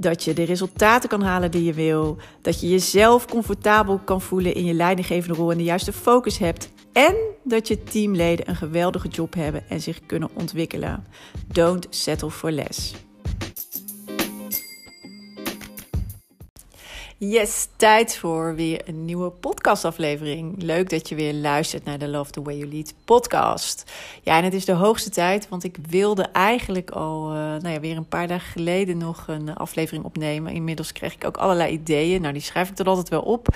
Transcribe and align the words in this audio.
Dat 0.00 0.24
je 0.24 0.32
de 0.32 0.42
resultaten 0.42 1.08
kan 1.08 1.22
halen 1.22 1.50
die 1.50 1.64
je 1.64 1.72
wil. 1.72 2.16
Dat 2.42 2.60
je 2.60 2.68
jezelf 2.68 3.26
comfortabel 3.26 3.98
kan 3.98 4.20
voelen 4.20 4.54
in 4.54 4.64
je 4.64 4.74
leidinggevende 4.74 5.36
rol 5.36 5.50
en 5.50 5.58
de 5.58 5.64
juiste 5.64 5.92
focus 5.92 6.38
hebt. 6.38 6.70
En 6.92 7.14
dat 7.44 7.68
je 7.68 7.82
teamleden 7.82 8.48
een 8.48 8.56
geweldige 8.56 9.08
job 9.08 9.34
hebben 9.34 9.68
en 9.68 9.80
zich 9.80 10.00
kunnen 10.06 10.30
ontwikkelen. 10.34 11.06
Don't 11.46 11.86
settle 11.90 12.30
for 12.30 12.50
less. 12.50 12.94
Yes, 17.22 17.68
tijd 17.76 18.16
voor 18.16 18.54
weer 18.54 18.82
een 18.88 19.04
nieuwe 19.04 19.30
podcastaflevering. 19.30 20.62
Leuk 20.62 20.90
dat 20.90 21.08
je 21.08 21.14
weer 21.14 21.34
luistert 21.34 21.84
naar 21.84 21.98
de 21.98 22.08
Love 22.08 22.30
the 22.30 22.42
Way 22.42 22.56
You 22.56 22.72
Lead 22.72 22.94
podcast. 23.04 23.92
Ja, 24.22 24.36
en 24.36 24.44
het 24.44 24.54
is 24.54 24.64
de 24.64 24.72
hoogste 24.72 25.10
tijd, 25.10 25.48
want 25.48 25.64
ik 25.64 25.76
wilde 25.88 26.22
eigenlijk 26.22 26.90
al 26.90 27.30
uh, 27.30 27.36
nou 27.36 27.68
ja, 27.68 27.80
weer 27.80 27.96
een 27.96 28.08
paar 28.08 28.26
dagen 28.26 28.50
geleden 28.50 28.98
nog 28.98 29.24
een 29.28 29.54
aflevering 29.54 30.04
opnemen. 30.04 30.52
Inmiddels 30.52 30.92
kreeg 30.92 31.14
ik 31.14 31.24
ook 31.24 31.36
allerlei 31.36 31.72
ideeën. 31.72 32.20
Nou, 32.20 32.32
die 32.32 32.42
schrijf 32.42 32.70
ik 32.70 32.78
er 32.78 32.86
altijd 32.86 33.08
wel 33.08 33.22
op. 33.22 33.48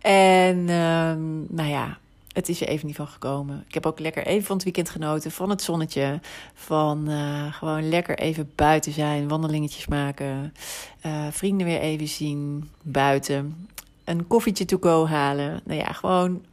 En 0.00 0.58
uh, 0.58 1.12
nou 1.48 1.68
ja, 1.68 1.98
het 2.36 2.48
is 2.48 2.60
er 2.60 2.68
even 2.68 2.86
niet 2.86 2.96
van 2.96 3.06
gekomen. 3.06 3.64
Ik 3.68 3.74
heb 3.74 3.86
ook 3.86 3.98
lekker 3.98 4.26
even 4.26 4.46
van 4.46 4.54
het 4.56 4.64
weekend 4.64 4.90
genoten, 4.90 5.30
van 5.30 5.50
het 5.50 5.62
zonnetje. 5.62 6.20
Van 6.54 7.10
uh, 7.10 7.52
gewoon 7.54 7.88
lekker 7.88 8.18
even 8.18 8.52
buiten 8.54 8.92
zijn, 8.92 9.28
wandelingetjes 9.28 9.86
maken. 9.86 10.54
Uh, 11.06 11.26
vrienden 11.30 11.66
weer 11.66 11.80
even 11.80 12.08
zien, 12.08 12.70
buiten. 12.82 13.68
Een 14.04 14.26
koffietje 14.26 14.64
to 14.64 14.76
go 14.80 15.06
halen. 15.06 15.60
Nou 15.64 15.80
ja, 15.80 15.92
gewoon 15.92 16.44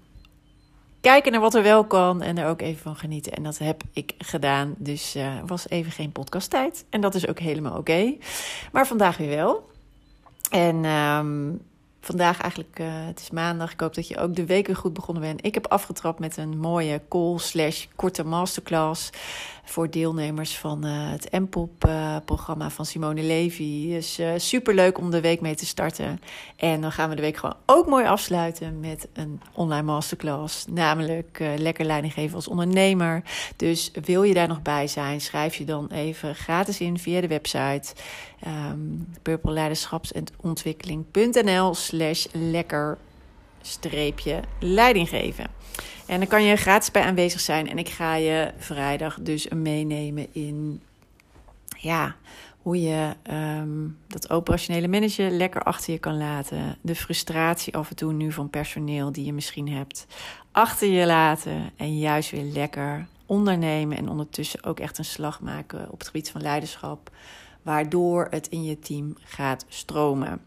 kijken 1.02 1.32
naar 1.32 1.42
wat 1.42 1.56
er 1.56 1.64
wel 1.64 1.86
kan 1.86 2.22
en 2.22 2.38
er 2.38 2.48
ook 2.48 2.62
even 2.62 2.82
van 2.82 2.96
genieten. 2.96 3.34
En 3.34 3.44
dat 3.44 3.58
heb 3.58 3.84
ik 3.94 4.14
gedaan. 4.18 4.76
Dus 4.78 5.16
uh, 5.16 5.34
was 5.46 5.70
even 5.70 5.92
geen 5.92 6.12
podcasttijd. 6.12 6.86
En 6.90 7.02
dat 7.02 7.16
is 7.16 7.28
ook 7.28 7.40
helemaal 7.40 7.78
oké. 7.78 8.14
Maar 8.72 8.88
vandaag 8.88 9.18
weer 9.18 9.36
wel. 9.36 9.70
En 10.50 10.86
um, 10.86 11.62
vandaag 12.06 12.42
eigenlijk, 12.42 12.80
uh, 12.80 12.88
het 12.90 13.20
is 13.20 13.30
maandag. 13.30 13.72
Ik 13.72 13.80
hoop 13.80 13.94
dat 13.94 14.08
je 14.08 14.18
ook 14.18 14.36
de 14.36 14.46
week 14.46 14.68
weer 14.68 14.76
goed 14.76 14.94
begonnen 14.94 15.24
bent. 15.24 15.46
Ik 15.46 15.54
heb 15.54 15.68
afgetrapt 15.68 16.20
met 16.20 16.38
een 16.38 16.58
mooie 16.58 17.02
call 17.10 17.38
slash 17.38 17.86
korte 17.96 18.24
masterclass 18.24 19.10
voor 19.64 19.90
deelnemers 19.90 20.58
van 20.58 20.86
uh, 20.86 21.12
het 21.12 21.32
MPOP-programma 21.32 22.66
uh, 22.66 22.72
van 22.72 22.86
Simone 22.86 23.22
Levy. 23.22 23.90
Dus 23.90 24.20
uh, 24.20 24.32
super 24.38 24.74
leuk 24.74 24.98
om 24.98 25.12
de 25.12 25.22
week 25.22 25.42
mee 25.42 25.56
te 25.56 25.66
starten. 25.66 26.22
En 26.56 26.82
dan 26.82 26.92
gaan 26.92 27.10
we 27.10 27.16
de 27.16 27.22
week 27.22 27.38
gewoon 27.38 27.56
ook 27.66 27.88
mooi 27.88 28.06
afsluiten 28.06 28.80
met 28.80 29.08
een 29.14 29.42
online 29.54 29.84
masterclass. 29.84 30.66
Namelijk 30.68 31.44
lekker 31.58 31.86
leiding 31.86 32.14
geven 32.14 32.36
als 32.36 32.48
ondernemer. 32.48 33.24
Dus 33.56 33.92
wil 34.04 34.24
je 34.24 34.34
daar 34.34 34.48
nog 34.48 34.62
bij 34.62 34.88
zijn, 34.88 35.22
schrijf 35.22 35.56
je 35.56 35.66
dan 35.66 35.88
even 35.88 36.36
gratis 36.36 36.80
in 36.80 37.00
via 37.00 37.22
de 37.22 37.28
website 37.28 37.94
um, 38.48 39.08
purpleleiderschapsontwikkeling.nl 39.22 41.74
slash 41.74 42.26
lekker 42.32 42.98
streepje 43.64 44.40
leiding 44.60 45.10
geven. 45.10 45.46
En 46.06 46.20
dan 46.20 46.28
kan 46.28 46.44
je 46.44 46.56
gratis 46.56 46.92
bij 46.92 47.04
aanwezig 47.04 47.40
zijn. 47.40 47.70
En 47.70 47.78
ik 47.78 47.90
ga 47.90 48.16
je 48.16 48.52
vrijdag 48.58 49.18
dus 49.22 49.48
meenemen 49.48 50.28
in 50.32 50.82
ja, 51.78 52.16
hoe 52.62 52.82
je 52.82 53.16
um, 53.32 53.98
dat 54.08 54.30
operationele 54.30 54.88
manager 54.88 55.32
lekker 55.32 55.62
achter 55.62 55.94
je 55.94 56.00
kan 56.00 56.18
laten. 56.18 56.78
De 56.82 56.96
frustratie 56.96 57.76
af 57.76 57.90
en 57.90 57.96
toe 57.96 58.14
nu 58.14 58.32
van 58.32 58.50
personeel 58.50 59.12
die 59.12 59.26
je 59.26 59.34
misschien 59.34 59.70
hebt. 59.70 60.08
Achter 60.52 60.88
je 60.88 61.06
laten 61.06 61.72
en 61.78 61.98
juist 61.98 62.32
weer 62.32 62.44
lekker 62.44 63.08
ondernemen. 63.26 63.98
En 63.98 64.10
ondertussen 64.10 64.64
ook 64.64 64.80
echt 64.80 64.98
een 64.98 65.06
slag 65.06 65.42
maken 65.42 65.92
op 65.92 65.98
het 65.98 66.08
gebied 66.08 66.32
van 66.32 66.42
leiderschap. 66.42 67.12
Waardoor 67.62 68.28
het 68.30 68.48
in 68.48 68.64
je 68.64 68.80
team 68.80 69.16
gaat 69.24 69.66
stromen. 69.70 70.42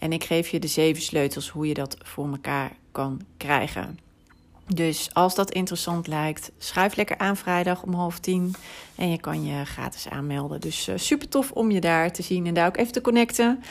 En 0.00 0.12
ik 0.12 0.24
geef 0.24 0.48
je 0.48 0.58
de 0.58 0.66
zeven 0.66 1.02
sleutels 1.02 1.48
hoe 1.48 1.66
je 1.66 1.74
dat 1.74 1.96
voor 2.02 2.30
elkaar 2.30 2.72
kan 2.92 3.20
krijgen. 3.36 3.98
Dus 4.74 5.10
als 5.12 5.34
dat 5.34 5.52
interessant 5.52 6.06
lijkt, 6.06 6.50
schuif 6.58 6.96
lekker 6.96 7.18
aan 7.18 7.36
vrijdag 7.36 7.82
om 7.82 7.94
half 7.94 8.18
tien. 8.18 8.54
En 8.94 9.10
je 9.10 9.20
kan 9.20 9.44
je 9.44 9.64
gratis 9.64 10.08
aanmelden. 10.08 10.60
Dus 10.60 10.88
uh, 10.88 10.94
super 10.96 11.28
tof 11.28 11.50
om 11.50 11.70
je 11.70 11.80
daar 11.80 12.12
te 12.12 12.22
zien 12.22 12.46
en 12.46 12.54
daar 12.54 12.66
ook 12.66 12.76
even 12.76 12.92
te 12.92 13.00
connecten. 13.00 13.62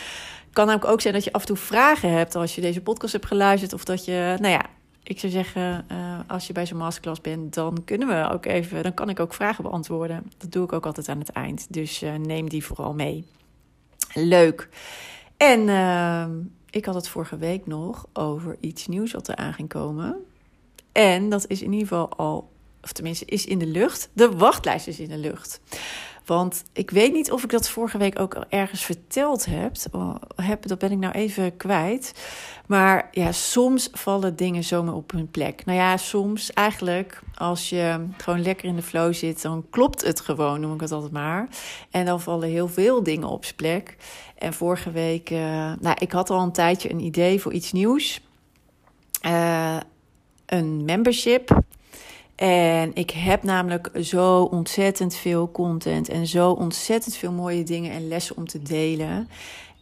Kan 0.54 0.66
namelijk 0.66 0.92
ook 0.92 1.02
zijn 1.02 1.14
dat 1.14 1.24
je 1.24 1.32
af 1.32 1.42
en 1.42 1.48
toe 1.48 1.58
vragen 1.58 2.12
hebt 2.12 2.36
als 2.36 2.56
je 2.56 2.62
deze 2.62 2.82
podcast 2.82 3.14
hebt 3.14 3.26
geluisterd. 3.26 3.74
Of 3.74 3.84
dat 3.84 4.06
je, 4.06 4.36
nou 4.40 4.54
ja, 4.54 4.66
ik 5.04 5.20
zou 5.20 5.32
zeggen, 5.32 5.86
uh, 5.92 6.20
als 6.28 6.48
je 6.48 6.54
bij 6.54 6.66
zo'n 6.66 6.78
masterclass 6.78 7.22
bent, 7.22 7.54
dan 7.54 7.82
kunnen 7.86 8.08
we 8.08 8.30
ook 8.34 8.46
even, 8.46 8.84
dan 8.84 8.94
kan 8.94 9.10
ik 9.10 9.20
ook 9.20 9.34
vragen 9.34 9.64
beantwoorden. 9.64 10.32
Dat 10.38 10.52
doe 10.52 10.64
ik 10.64 10.74
ook 10.74 10.86
altijd 10.86 11.10
aan 11.10 11.20
het 11.20 11.30
eind. 11.30 11.74
Dus 11.74 12.04
uh, 12.04 12.16
neem 12.16 12.50
die 12.50 12.66
vooral 12.66 12.94
mee. 12.94 13.26
Leuk. 14.14 14.70
En 15.40 15.68
uh, 15.68 16.26
ik 16.70 16.86
had 16.86 16.96
het 16.96 17.08
vorige 17.08 17.38
week 17.38 17.66
nog 17.66 18.08
over 18.14 18.58
iets 18.60 18.88
nieuws 18.88 19.12
wat 19.12 19.28
er 19.28 19.36
aan 19.36 19.54
ging 19.54 19.70
komen. 19.70 20.26
En 20.92 21.30
dat 21.30 21.48
is 21.48 21.62
in 21.62 21.72
ieder 21.72 21.88
geval 21.88 22.10
al, 22.10 22.52
of 22.82 22.92
tenminste 22.92 23.26
is 23.26 23.46
in 23.46 23.60
de 23.60 23.66
lucht. 23.66 24.10
De 24.14 24.32
wachtlijst 24.32 24.88
is 24.88 25.00
in 25.00 25.10
de 25.10 25.18
lucht. 25.18 25.62
Want 26.26 26.64
ik 26.74 26.92
weet 26.92 27.14
niet 27.14 27.32
of 27.32 27.44
ik 27.44 27.50
dat 27.50 27.70
vorige 27.70 27.98
week 27.98 28.20
ook 28.20 28.46
ergens 28.50 28.84
verteld 28.84 29.46
heb. 29.46 29.76
heb 30.36 30.68
dat 30.68 30.80
ben 30.80 30.92
ik 30.92 30.98
nou 30.98 31.14
even 31.14 31.58
kwijt. 31.58 32.14
Maar 32.68 33.08
ja, 33.12 33.32
soms 33.32 33.90
vallen 33.92 34.36
dingen 34.36 34.64
zomaar 34.64 34.94
op 34.94 35.12
hun 35.12 35.32
plek. 35.32 35.66
Nou 35.66 35.78
ja, 35.78 35.98
soms 35.98 36.54
eigenlijk 36.54 37.22
als 37.34 37.70
je 37.70 38.06
gewoon 38.18 38.42
lekker 38.42 38.68
in 38.68 38.76
de 38.76 38.82
flow 38.82 39.14
zit, 39.14 39.42
dan 39.42 39.66
klopt 39.70 40.02
het 40.06 40.20
gewoon, 40.20 40.60
noem 40.60 40.74
ik 40.74 40.82
het 40.82 40.92
altijd 40.92 41.12
maar. 41.12 41.48
En 41.92 42.06
dan 42.06 42.22
vallen 42.22 42.50
heel 42.50 42.68
veel 42.68 43.04
dingen 43.04 43.28
op 43.28 43.44
zijn 43.44 43.56
plek. 43.56 43.98
En 44.38 44.54
vorige 44.54 44.92
week, 44.92 45.30
uh, 45.30 45.40
nou, 45.80 45.96
ik 46.00 46.12
had 46.12 46.30
al 46.30 46.42
een 46.42 46.52
tijdje 46.52 46.92
een 46.92 47.00
idee 47.00 47.42
voor 47.42 47.54
iets 47.54 47.72
nieuws. 47.72 48.22
Uh, 49.26 49.78
een 50.46 50.86
membership. 50.86 51.62
En 52.40 52.92
ik 52.94 53.12
heb 53.12 53.44
namelijk 53.44 53.90
zo 54.02 54.42
ontzettend 54.42 55.16
veel 55.16 55.52
content 55.52 56.10
en 56.10 56.28
zo 56.28 56.52
ontzettend 56.52 57.16
veel 57.16 57.32
mooie 57.32 57.64
dingen 57.64 57.92
en 57.92 58.08
lessen 58.08 58.38
om 58.38 58.48
te 58.48 58.62
delen. 58.62 59.30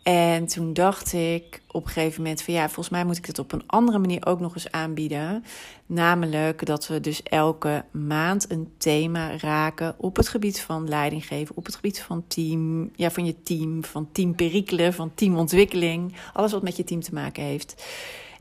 En 0.03 0.47
toen 0.47 0.73
dacht 0.73 1.13
ik 1.13 1.61
op 1.71 1.83
een 1.85 1.89
gegeven 1.91 2.21
moment 2.21 2.41
van 2.41 2.53
ja, 2.53 2.65
volgens 2.65 2.89
mij 2.89 3.05
moet 3.05 3.17
ik 3.17 3.25
het 3.25 3.39
op 3.39 3.51
een 3.51 3.63
andere 3.65 3.97
manier 3.97 4.25
ook 4.25 4.39
nog 4.39 4.53
eens 4.53 4.71
aanbieden. 4.71 5.43
Namelijk 5.85 6.65
dat 6.65 6.87
we 6.87 6.99
dus 6.99 7.23
elke 7.23 7.85
maand 7.91 8.51
een 8.51 8.71
thema 8.77 9.37
raken 9.37 9.95
op 9.97 10.15
het 10.15 10.27
gebied 10.27 10.61
van 10.61 10.87
leidinggeven, 10.87 11.55
op 11.55 11.65
het 11.65 11.75
gebied 11.75 12.01
van 12.01 12.23
team, 12.27 12.89
ja, 12.95 13.11
van 13.11 13.25
je 13.25 13.43
team, 13.43 13.83
van 13.83 14.09
teamperikelen, 14.11 14.93
van 14.93 15.11
teamontwikkeling. 15.15 16.15
Alles 16.33 16.51
wat 16.51 16.63
met 16.63 16.77
je 16.77 16.83
team 16.83 17.01
te 17.01 17.13
maken 17.13 17.43
heeft. 17.43 17.85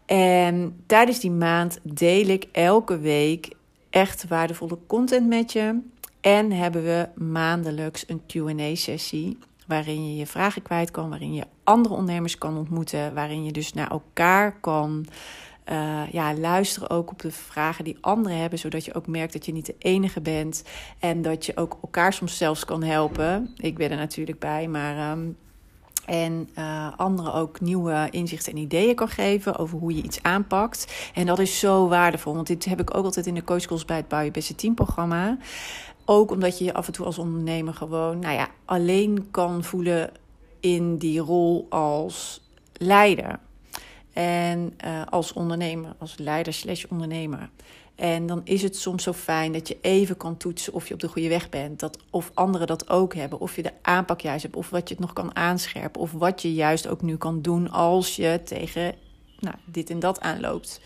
En 0.07 0.83
tijdens 0.87 1.21
die 1.21 1.31
maand 1.31 1.79
deel 1.83 2.27
ik 2.27 2.47
elke 2.53 2.99
week 2.99 3.55
echt 3.97 4.29
waardevolle 4.29 4.79
content 4.87 5.27
met 5.27 5.53
je. 5.53 5.81
En 6.21 6.53
hebben 6.53 6.83
we 6.83 7.09
maandelijks 7.15 8.05
een 8.09 8.23
QA-sessie. 8.27 9.39
Waarin 9.67 10.11
je 10.11 10.17
je 10.17 10.27
vragen 10.27 10.63
kwijt 10.63 10.91
kan, 10.91 11.09
waarin 11.09 11.35
je 11.35 11.45
andere 11.65 11.95
ondernemers 11.95 12.39
kan 12.39 12.57
ontmoeten. 12.57 13.15
Waarin 13.15 13.45
je 13.45 13.53
dus 13.53 13.73
naar 13.73 13.91
elkaar 13.91 14.61
kan 14.61 15.07
uh, 15.69 16.03
ja, 16.11 16.35
luisteren 16.35 16.91
ook 16.91 17.11
op 17.11 17.19
de 17.19 17.31
vragen 17.31 17.85
die 17.85 17.99
anderen 18.01 18.39
hebben. 18.39 18.59
Zodat 18.59 18.85
je 18.85 18.95
ook 18.95 19.07
merkt 19.07 19.33
dat 19.33 19.47
je 19.47 19.53
niet 19.53 19.67
de 19.67 19.77
enige 19.79 20.21
bent. 20.21 20.65
En 20.99 21.23
dat 21.23 21.47
je 21.47 21.57
ook 21.57 21.79
elkaar 21.83 22.13
soms 22.13 22.37
zelfs 22.37 22.65
kan 22.65 22.83
helpen. 22.83 23.55
Ik 23.57 23.77
ben 23.77 23.91
er 23.91 23.97
natuurlijk 23.97 24.39
bij, 24.39 24.69
maar 24.69 25.17
um, 25.17 25.37
en 26.07 26.49
uh, 26.59 26.89
anderen 26.97 27.33
ook 27.35 27.61
nieuwe 27.61 28.09
inzichten 28.11 28.53
en 28.53 28.59
ideeën 28.59 28.95
kan 28.95 29.09
geven 29.09 29.57
over 29.57 29.79
hoe 29.79 29.97
je 29.97 30.03
iets 30.03 30.23
aanpakt. 30.23 31.11
En 31.15 31.27
dat 31.27 31.39
is 31.39 31.59
zo 31.59 31.89
waardevol, 31.89 32.35
want 32.35 32.47
dit 32.47 32.65
heb 32.65 32.81
ik 32.81 32.97
ook 32.97 33.05
altijd 33.05 33.27
in 33.27 33.35
de 33.35 33.45
coachschools 33.45 33.85
bij 33.85 33.97
het 33.97 34.09
Bouw 34.09 34.21
Je 34.21 34.31
Beste 34.31 34.55
Team 34.55 34.75
programma. 34.75 35.39
Ook 36.05 36.31
omdat 36.31 36.59
je 36.59 36.65
je 36.65 36.75
af 36.75 36.87
en 36.87 36.93
toe 36.93 37.07
als 37.07 37.19
ondernemer 37.19 37.75
gewoon, 37.75 38.19
nou 38.19 38.35
ja, 38.35 38.49
alleen 38.65 39.29
kan 39.31 39.65
voelen 39.65 40.11
in 40.61 40.97
die 40.97 41.21
rol 41.21 41.67
als 41.69 42.41
leider. 42.73 43.39
En 44.17 44.75
uh, 44.85 45.03
als 45.11 45.33
ondernemer, 45.33 45.95
als 45.99 46.19
leider 46.19 46.53
slash 46.53 46.85
ondernemer. 46.85 47.51
En 47.95 48.27
dan 48.27 48.41
is 48.45 48.63
het 48.63 48.77
soms 48.77 49.03
zo 49.03 49.13
fijn 49.13 49.53
dat 49.53 49.69
je 49.69 49.79
even 49.81 50.17
kan 50.17 50.37
toetsen 50.37 50.73
of 50.73 50.89
je 50.89 50.95
op 50.95 51.01
de 51.01 51.09
goede 51.09 51.29
weg 51.29 51.49
bent. 51.49 51.81
Dat, 51.81 51.99
of 52.11 52.31
anderen 52.35 52.67
dat 52.67 52.89
ook 52.91 53.15
hebben. 53.15 53.41
Of 53.41 53.57
je 53.57 53.63
de 53.63 53.73
aanpak 53.83 54.21
juist 54.21 54.43
hebt. 54.43 54.57
Of 54.57 54.71
wat 54.71 54.89
je 54.89 54.95
het 54.95 55.03
nog 55.03 55.13
kan 55.13 55.37
aanscherpen. 55.37 56.01
Of 56.01 56.13
wat 56.13 56.43
je 56.43 56.55
juist 56.55 56.89
ook 56.89 57.03
nu 57.03 57.17
kan 57.17 57.43
doen 57.43 57.71
als 57.71 58.17
je 58.17 58.41
tegen 58.45 58.95
nou, 59.41 59.55
dit 59.65 59.91
en 59.91 59.99
dat 59.99 60.21
aanloopt. 60.21 60.81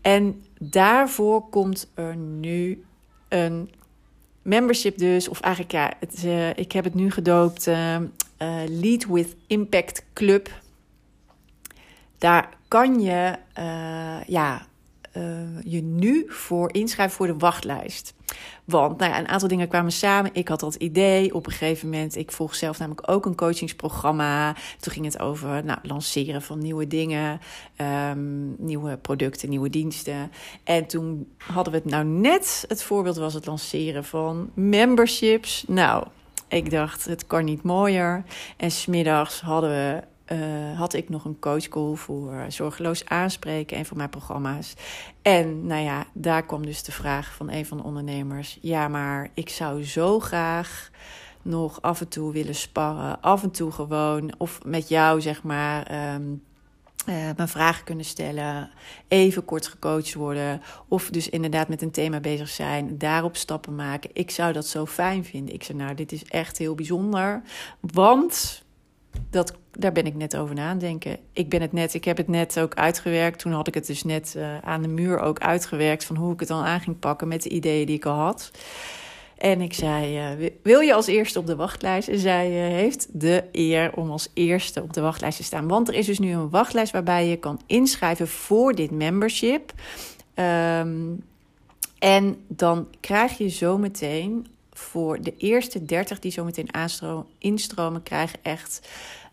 En 0.00 0.44
daarvoor 0.58 1.48
komt 1.48 1.90
er 1.94 2.16
nu 2.16 2.84
een 3.28 3.70
membership 4.42 4.98
dus. 4.98 5.28
Of 5.28 5.40
eigenlijk 5.40 5.74
ja, 5.74 5.92
uh, 6.24 6.48
ik 6.56 6.72
heb 6.72 6.84
het 6.84 6.94
nu 6.94 7.10
gedoopt. 7.10 7.66
Uh, 7.66 7.96
Lead 8.68 9.06
with 9.06 9.36
Impact 9.46 10.04
Club. 10.12 10.62
Daar 12.24 12.48
kan 12.68 13.00
je 13.00 13.38
ja, 14.26 14.66
je 15.64 15.82
nu 15.82 16.24
voor 16.28 16.72
inschrijven 16.72 17.16
voor 17.16 17.26
de 17.26 17.36
wachtlijst. 17.36 18.14
Want 18.64 18.98
nou 18.98 19.10
ja, 19.10 19.18
een 19.18 19.28
aantal 19.28 19.48
dingen 19.48 19.68
kwamen 19.68 19.92
samen. 19.92 20.30
Ik 20.34 20.48
had 20.48 20.60
dat 20.60 20.74
idee 20.74 21.34
op 21.34 21.46
een 21.46 21.52
gegeven 21.52 21.88
moment. 21.88 22.16
Ik 22.16 22.32
volg 22.32 22.54
zelf 22.54 22.78
namelijk 22.78 23.10
ook 23.10 23.26
een 23.26 23.34
coachingsprogramma. 23.34 24.52
Toen 24.80 24.92
ging 24.92 25.04
het 25.04 25.18
over 25.18 25.64
nou, 25.64 25.78
lanceren 25.82 26.42
van 26.42 26.58
nieuwe 26.58 26.86
dingen, 26.86 27.40
um, 28.10 28.54
nieuwe 28.58 28.96
producten, 28.96 29.48
nieuwe 29.48 29.70
diensten. 29.70 30.32
En 30.64 30.86
toen 30.86 31.34
hadden 31.38 31.72
we 31.72 31.78
het 31.78 31.90
nou 31.90 32.04
net, 32.04 32.64
het 32.68 32.82
voorbeeld 32.82 33.16
was 33.16 33.34
het 33.34 33.46
lanceren 33.46 34.04
van 34.04 34.50
memberships. 34.54 35.64
Nou, 35.66 36.06
ik 36.48 36.70
dacht, 36.70 37.04
het 37.04 37.26
kan 37.26 37.44
niet 37.44 37.62
mooier. 37.62 38.24
En 38.56 38.70
smiddags 38.70 39.40
hadden 39.40 39.70
we 39.70 40.02
uh, 40.32 40.78
had 40.78 40.92
ik 40.94 41.08
nog 41.08 41.24
een 41.24 41.38
coachcall 41.38 41.94
voor 41.94 42.44
zorgeloos 42.48 43.04
aanspreken 43.04 43.76
en 43.76 43.86
voor 43.86 43.96
mijn 43.96 44.10
programma's. 44.10 44.74
En 45.22 45.66
nou 45.66 45.82
ja, 45.82 46.06
daar 46.12 46.46
kwam 46.46 46.66
dus 46.66 46.82
de 46.82 46.92
vraag 46.92 47.34
van 47.34 47.50
een 47.50 47.66
van 47.66 47.76
de 47.76 47.82
ondernemers: 47.82 48.58
ja, 48.60 48.88
maar 48.88 49.30
ik 49.34 49.48
zou 49.48 49.84
zo 49.84 50.20
graag 50.20 50.90
nog 51.42 51.82
af 51.82 52.00
en 52.00 52.08
toe 52.08 52.32
willen 52.32 52.54
sparren, 52.54 53.20
af 53.20 53.42
en 53.42 53.50
toe 53.50 53.72
gewoon, 53.72 54.34
of 54.38 54.60
met 54.64 54.88
jou 54.88 55.20
zeg 55.20 55.42
maar. 55.42 56.12
Um, 56.14 56.42
uh, 57.08 57.14
mijn 57.36 57.48
vragen 57.48 57.84
kunnen 57.84 58.04
stellen, 58.04 58.70
even 59.08 59.44
kort 59.44 59.66
gecoacht 59.66 60.14
worden, 60.14 60.62
of 60.88 61.10
dus 61.10 61.28
inderdaad 61.28 61.68
met 61.68 61.82
een 61.82 61.90
thema 61.90 62.20
bezig 62.20 62.48
zijn, 62.48 62.98
daarop 62.98 63.36
stappen 63.36 63.74
maken. 63.74 64.10
Ik 64.12 64.30
zou 64.30 64.52
dat 64.52 64.66
zo 64.66 64.86
fijn 64.86 65.24
vinden. 65.24 65.54
Ik 65.54 65.62
zei, 65.62 65.78
nou, 65.78 65.94
dit 65.94 66.12
is 66.12 66.24
echt 66.24 66.58
heel 66.58 66.74
bijzonder, 66.74 67.42
want 67.80 68.63
dat, 69.30 69.54
daar 69.72 69.92
ben 69.92 70.06
ik 70.06 70.14
net 70.14 70.36
over 70.36 70.54
na 70.54 70.68
aan 70.68 70.78
denken. 70.78 71.18
Ik 71.32 71.48
ben 71.48 71.60
het 71.60 71.72
net, 71.72 71.94
ik 71.94 72.04
heb 72.04 72.16
het 72.16 72.28
net 72.28 72.60
ook 72.60 72.74
uitgewerkt. 72.74 73.38
Toen 73.38 73.52
had 73.52 73.66
ik 73.66 73.74
het 73.74 73.86
dus 73.86 74.04
net 74.04 74.34
uh, 74.36 74.58
aan 74.58 74.82
de 74.82 74.88
muur 74.88 75.18
ook 75.18 75.38
uitgewerkt 75.38 76.04
van 76.04 76.16
hoe 76.16 76.32
ik 76.32 76.40
het 76.40 76.48
dan 76.48 76.64
aan 76.64 76.80
ging 76.80 76.98
pakken 76.98 77.28
met 77.28 77.42
de 77.42 77.48
ideeën 77.48 77.86
die 77.86 77.96
ik 77.96 78.04
al 78.04 78.18
had. 78.18 78.50
En 79.38 79.60
ik 79.60 79.72
zei: 79.72 80.34
uh, 80.40 80.50
Wil 80.62 80.80
je 80.80 80.94
als 80.94 81.06
eerste 81.06 81.38
op 81.38 81.46
de 81.46 81.56
wachtlijst? 81.56 82.08
En 82.08 82.18
zij 82.18 82.50
uh, 82.50 82.74
heeft 82.74 83.08
de 83.12 83.44
eer 83.52 83.92
om 83.94 84.10
als 84.10 84.28
eerste 84.34 84.82
op 84.82 84.92
de 84.92 85.00
wachtlijst 85.00 85.36
te 85.36 85.44
staan. 85.44 85.68
Want 85.68 85.88
er 85.88 85.94
is 85.94 86.06
dus 86.06 86.18
nu 86.18 86.32
een 86.32 86.50
wachtlijst 86.50 86.92
waarbij 86.92 87.28
je 87.28 87.36
kan 87.36 87.60
inschrijven 87.66 88.28
voor 88.28 88.74
dit 88.74 88.90
membership. 88.90 89.72
Um, 90.34 91.22
en 91.98 92.36
dan 92.48 92.88
krijg 93.00 93.38
je 93.38 93.48
zometeen 93.48 94.46
voor 94.74 95.20
de 95.20 95.36
eerste 95.36 95.84
30 95.84 96.18
die 96.18 96.32
zo 96.32 96.44
meteen 96.44 96.70
instromen, 97.38 98.02
krijgen 98.02 98.38
echt, 98.42 98.88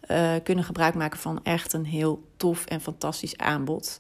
uh, 0.08 0.36
kunnen 0.44 0.64
gebruik 0.64 0.94
maken 0.94 1.20
van 1.20 1.44
echt 1.44 1.74
een 1.74 1.86
heel 1.86 2.24
tof 2.38 2.66
en 2.66 2.82
fantastisch 2.82 3.38
aanbod. 3.38 4.00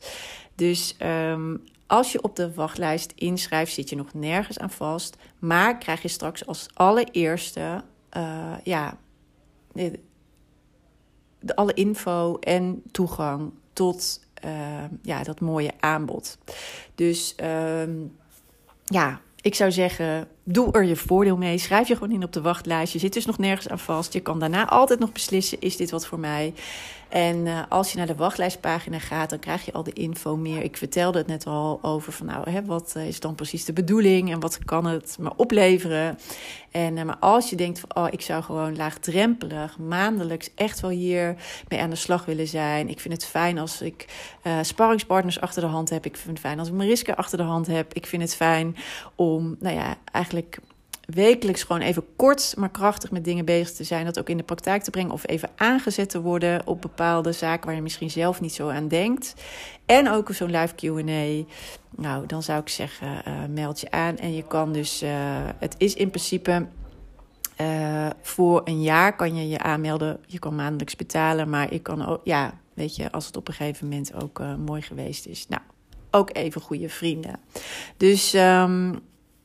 Dus 0.55 0.95
um, 1.03 1.63
als 1.87 2.11
je 2.11 2.21
op 2.21 2.35
de 2.35 2.53
wachtlijst 2.53 3.11
inschrijft, 3.15 3.73
zit 3.73 3.89
je 3.89 3.95
nog 3.95 4.13
nergens 4.13 4.59
aan 4.59 4.71
vast. 4.71 5.17
Maar 5.39 5.77
krijg 5.77 6.01
je 6.01 6.07
straks 6.07 6.45
als 6.45 6.67
allereerste 6.73 7.83
uh, 8.17 8.55
ja, 8.63 8.97
de, 9.73 9.99
alle 11.55 11.73
info 11.73 12.37
en 12.39 12.83
toegang 12.91 13.51
tot 13.73 14.19
uh, 14.45 14.83
ja, 15.01 15.23
dat 15.23 15.39
mooie 15.39 15.71
aanbod. 15.79 16.37
Dus 16.95 17.35
um, 17.43 18.17
ja, 18.85 19.21
ik 19.41 19.55
zou 19.55 19.71
zeggen, 19.71 20.27
doe 20.43 20.71
er 20.71 20.83
je 20.83 20.95
voordeel 20.95 21.37
mee. 21.37 21.57
Schrijf 21.57 21.87
je 21.87 21.93
gewoon 21.93 22.11
in 22.11 22.23
op 22.23 22.33
de 22.33 22.41
wachtlijst. 22.41 22.93
Je 22.93 22.99
zit 22.99 23.13
dus 23.13 23.25
nog 23.25 23.37
nergens 23.37 23.69
aan 23.69 23.79
vast. 23.79 24.13
Je 24.13 24.19
kan 24.19 24.39
daarna 24.39 24.69
altijd 24.69 24.99
nog 24.99 25.11
beslissen: 25.11 25.61
is 25.61 25.77
dit 25.77 25.91
wat 25.91 26.05
voor 26.05 26.19
mij? 26.19 26.53
En 27.11 27.45
uh, 27.45 27.59
als 27.69 27.91
je 27.91 27.97
naar 27.97 28.07
de 28.07 28.15
wachtlijstpagina 28.15 28.99
gaat, 28.99 29.29
dan 29.29 29.39
krijg 29.39 29.65
je 29.65 29.71
al 29.71 29.83
de 29.83 29.93
info 29.93 30.37
meer. 30.37 30.63
Ik 30.63 30.77
vertelde 30.77 31.17
het 31.17 31.27
net 31.27 31.45
al 31.45 31.79
over 31.81 32.13
van 32.13 32.25
nou, 32.25 32.49
hè, 32.49 32.65
wat 32.65 32.95
is 32.95 33.19
dan 33.19 33.35
precies 33.35 33.65
de 33.65 33.73
bedoeling 33.73 34.31
en 34.31 34.39
wat 34.39 34.59
kan 34.65 34.85
het 34.85 35.17
me 35.19 35.31
opleveren? 35.35 36.17
En 36.71 36.97
uh, 36.97 37.03
maar 37.03 37.17
als 37.19 37.49
je 37.49 37.55
denkt 37.55 37.79
van 37.79 38.03
oh, 38.03 38.07
ik 38.11 38.21
zou 38.21 38.43
gewoon 38.43 38.75
laagdrempelig, 38.75 39.77
maandelijks 39.77 40.49
echt 40.55 40.79
wel 40.79 40.89
hier 40.89 41.35
mee 41.67 41.79
aan 41.79 41.89
de 41.89 41.95
slag 41.95 42.25
willen 42.25 42.47
zijn. 42.47 42.89
Ik 42.89 42.99
vind 42.99 43.13
het 43.13 43.25
fijn 43.25 43.57
als 43.57 43.81
ik 43.81 44.05
uh, 44.43 44.57
sparringspartners 44.61 45.39
achter 45.39 45.61
de 45.61 45.67
hand 45.67 45.89
heb. 45.89 46.05
Ik 46.05 46.15
vind 46.17 46.29
het 46.29 46.39
fijn 46.39 46.59
als 46.59 46.67
ik 46.67 46.73
Mariska 46.73 47.13
achter 47.13 47.37
de 47.37 47.43
hand 47.43 47.67
heb. 47.67 47.93
Ik 47.93 48.05
vind 48.05 48.21
het 48.21 48.35
fijn 48.35 48.75
om, 49.15 49.55
nou 49.59 49.75
ja, 49.75 49.95
eigenlijk 50.11 50.59
wekelijks 51.05 51.63
gewoon 51.63 51.81
even 51.81 52.03
kort, 52.15 52.53
maar 52.57 52.69
krachtig 52.69 53.11
met 53.11 53.25
dingen 53.25 53.45
bezig 53.45 53.75
te 53.75 53.83
zijn. 53.83 54.05
Dat 54.05 54.19
ook 54.19 54.29
in 54.29 54.37
de 54.37 54.43
praktijk 54.43 54.83
te 54.83 54.91
brengen 54.91 55.11
of 55.11 55.27
even 55.27 55.49
aangezet 55.55 56.09
te 56.09 56.21
worden 56.21 56.67
op 56.67 56.81
bepaalde 56.81 57.31
zaken 57.31 57.65
waar 57.65 57.75
je 57.75 57.81
misschien 57.81 58.09
zelf 58.09 58.41
niet 58.41 58.53
zo 58.53 58.69
aan 58.69 58.87
denkt. 58.87 59.33
En 59.85 60.09
ook 60.09 60.33
zo'n 60.33 60.51
live 60.51 60.75
QA. 60.75 61.53
Nou, 61.95 62.25
dan 62.25 62.43
zou 62.43 62.59
ik 62.59 62.69
zeggen, 62.69 63.21
uh, 63.27 63.33
meld 63.49 63.79
je 63.79 63.91
aan. 63.91 64.17
En 64.17 64.33
je 64.33 64.47
kan 64.47 64.73
dus, 64.73 65.03
uh, 65.03 65.09
het 65.57 65.75
is 65.77 65.93
in 65.93 66.09
principe. 66.09 66.67
Uh, 67.61 68.09
voor 68.21 68.61
een 68.63 68.81
jaar 68.81 69.15
kan 69.15 69.35
je 69.35 69.47
je 69.47 69.59
aanmelden. 69.59 70.19
Je 70.25 70.39
kan 70.39 70.55
maandelijks 70.55 70.95
betalen, 70.95 71.49
maar 71.49 71.73
ik 71.73 71.83
kan 71.83 72.05
ook, 72.05 72.21
ja, 72.23 72.53
weet 72.73 72.95
je, 72.95 73.11
als 73.11 73.25
het 73.25 73.37
op 73.37 73.47
een 73.47 73.53
gegeven 73.53 73.87
moment 73.87 74.13
ook 74.13 74.41
mooi 74.65 74.81
geweest 74.81 75.25
is. 75.25 75.47
Nou, 75.47 75.61
ook 76.11 76.35
even 76.35 76.61
goede 76.61 76.89
vrienden. 76.89 77.39
Dus 77.97 78.33
um, 78.33 78.99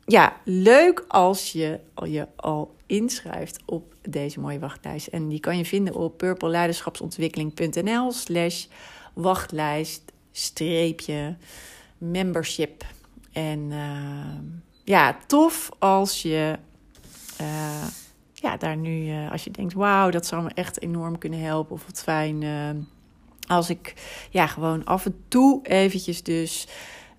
ja, 0.06 0.36
leuk 0.44 1.04
als 1.08 1.52
je 1.52 1.80
je 2.04 2.26
al 2.36 2.74
inschrijft 2.86 3.62
op 3.64 3.94
deze 4.08 4.40
mooie 4.40 4.58
wachtlijst. 4.58 5.06
En 5.06 5.28
die 5.28 5.40
kan 5.40 5.58
je 5.58 5.64
vinden 5.64 5.94
op 5.94 6.18
purpleleiderschapsontwikkeling.nl 6.18 8.12
slash 8.12 8.66
wachtlijst 9.14 10.02
streepje 10.32 11.36
membership. 11.98 12.84
En 13.32 13.58
uh, 13.70 14.38
ja, 14.84 15.16
tof 15.26 15.70
als 15.78 16.22
je 16.22 16.58
uh, 17.40 17.86
ja, 18.32 18.56
daar 18.56 18.76
nu, 18.76 19.06
uh, 19.06 19.30
als 19.30 19.44
je 19.44 19.50
denkt, 19.50 19.72
wauw, 19.72 20.10
dat 20.10 20.26
zou 20.26 20.42
me 20.42 20.50
echt 20.54 20.80
enorm 20.82 21.18
kunnen 21.18 21.40
helpen. 21.40 21.74
Of 21.74 21.86
wat 21.86 22.02
fijn 22.02 22.44
als 23.46 23.70
ik 23.70 23.94
ja, 24.30 24.46
gewoon 24.46 24.84
af 24.84 25.04
en 25.06 25.24
toe 25.28 25.60
eventjes 25.62 26.22
dus 26.22 26.66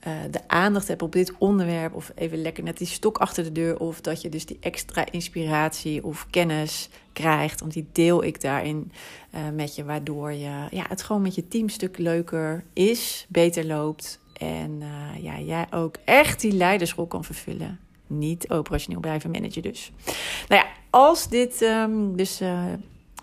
uh, 0.08 0.14
de 0.32 0.48
aandacht 0.48 0.88
hebt 0.88 1.02
op 1.02 1.12
dit 1.12 1.34
onderwerp. 1.38 1.94
Of 1.94 2.12
even 2.16 2.42
lekker 2.42 2.64
net 2.64 2.78
die 2.78 2.88
stok 2.88 3.18
achter 3.18 3.44
de 3.44 3.52
deur. 3.52 3.80
Of 3.80 4.02
dat 4.02 4.22
je 4.22 4.30
dus 4.30 4.46
die 4.46 4.58
extra 4.60 5.12
inspiratie 5.12 6.04
of 6.04 6.28
kennis 6.30 6.90
krijgt. 7.14 7.60
Want 7.60 7.74
die 7.74 7.88
deel 7.92 8.24
ik 8.24 8.42
daarin 8.42 8.92
uh, 9.36 9.42
met 9.54 9.76
je. 9.76 9.84
Waardoor 9.84 10.32
je, 10.32 10.68
ja, 10.72 10.86
het 10.88 11.04
gewoon 11.04 11.22
met 11.22 11.36
je 11.36 11.48
team 11.48 11.70
stuk 11.70 11.98
leuker 11.98 12.64
is. 12.74 13.26
Beter 13.30 13.66
loopt. 13.66 14.20
En 14.34 14.82
uh, 14.82 15.24
ja, 15.24 15.40
jij 15.40 15.68
ook 15.72 15.96
echt 16.06 16.42
die 16.42 16.54
leidersrol 16.54 17.08
kan 17.08 17.24
vervullen. 17.24 17.80
Niet 18.08 18.50
operationeel 18.50 19.00
blijven 19.00 19.32
managen 19.32 19.62
dus. 19.62 19.92
Nou 20.48 20.62
ja, 20.62 20.68
als 20.90 21.30
dit 21.30 21.62
um, 21.62 22.16
dus 22.16 22.42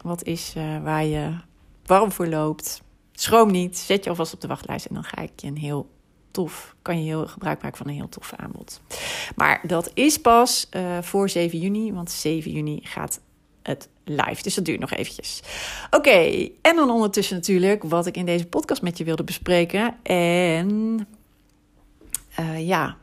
wat 0.02 0.24
is 0.24 0.52
waar 0.82 1.04
je 1.04 1.30
warm 1.86 2.12
voor 2.12 2.26
loopt... 2.26 2.82
Schroom 3.16 3.50
niet, 3.50 3.78
zet 3.78 4.04
je 4.04 4.10
alvast 4.10 4.34
op 4.34 4.40
de 4.40 4.46
wachtlijst 4.46 4.86
en 4.86 4.94
dan 4.94 5.04
ga 5.04 5.22
ik 5.22 5.30
je 5.36 5.46
een 5.46 5.56
heel 5.56 5.88
tof. 6.34 6.74
Kan 6.82 6.98
je 6.98 7.04
heel 7.04 7.26
gebruik 7.26 7.62
maken 7.62 7.78
van 7.78 7.88
een 7.88 7.94
heel 7.94 8.08
tof 8.08 8.32
aanbod. 8.36 8.80
Maar 9.36 9.60
dat 9.66 9.90
is 9.94 10.20
pas 10.20 10.68
uh, 10.76 10.98
voor 11.02 11.28
7 11.28 11.58
juni, 11.58 11.92
want 11.92 12.10
7 12.10 12.50
juni 12.50 12.80
gaat 12.82 13.20
het 13.62 13.88
live. 14.04 14.42
Dus 14.42 14.54
dat 14.54 14.64
duurt 14.64 14.80
nog 14.80 14.90
eventjes. 14.90 15.42
Oké, 15.90 16.48
en 16.62 16.76
dan 16.76 16.90
ondertussen 16.90 17.36
natuurlijk 17.36 17.82
wat 17.82 18.06
ik 18.06 18.16
in 18.16 18.26
deze 18.26 18.46
podcast 18.46 18.82
met 18.82 18.98
je 18.98 19.04
wilde 19.04 19.24
bespreken. 19.24 19.96
En 20.02 20.98
uh, 22.40 22.66
ja, 22.66 22.96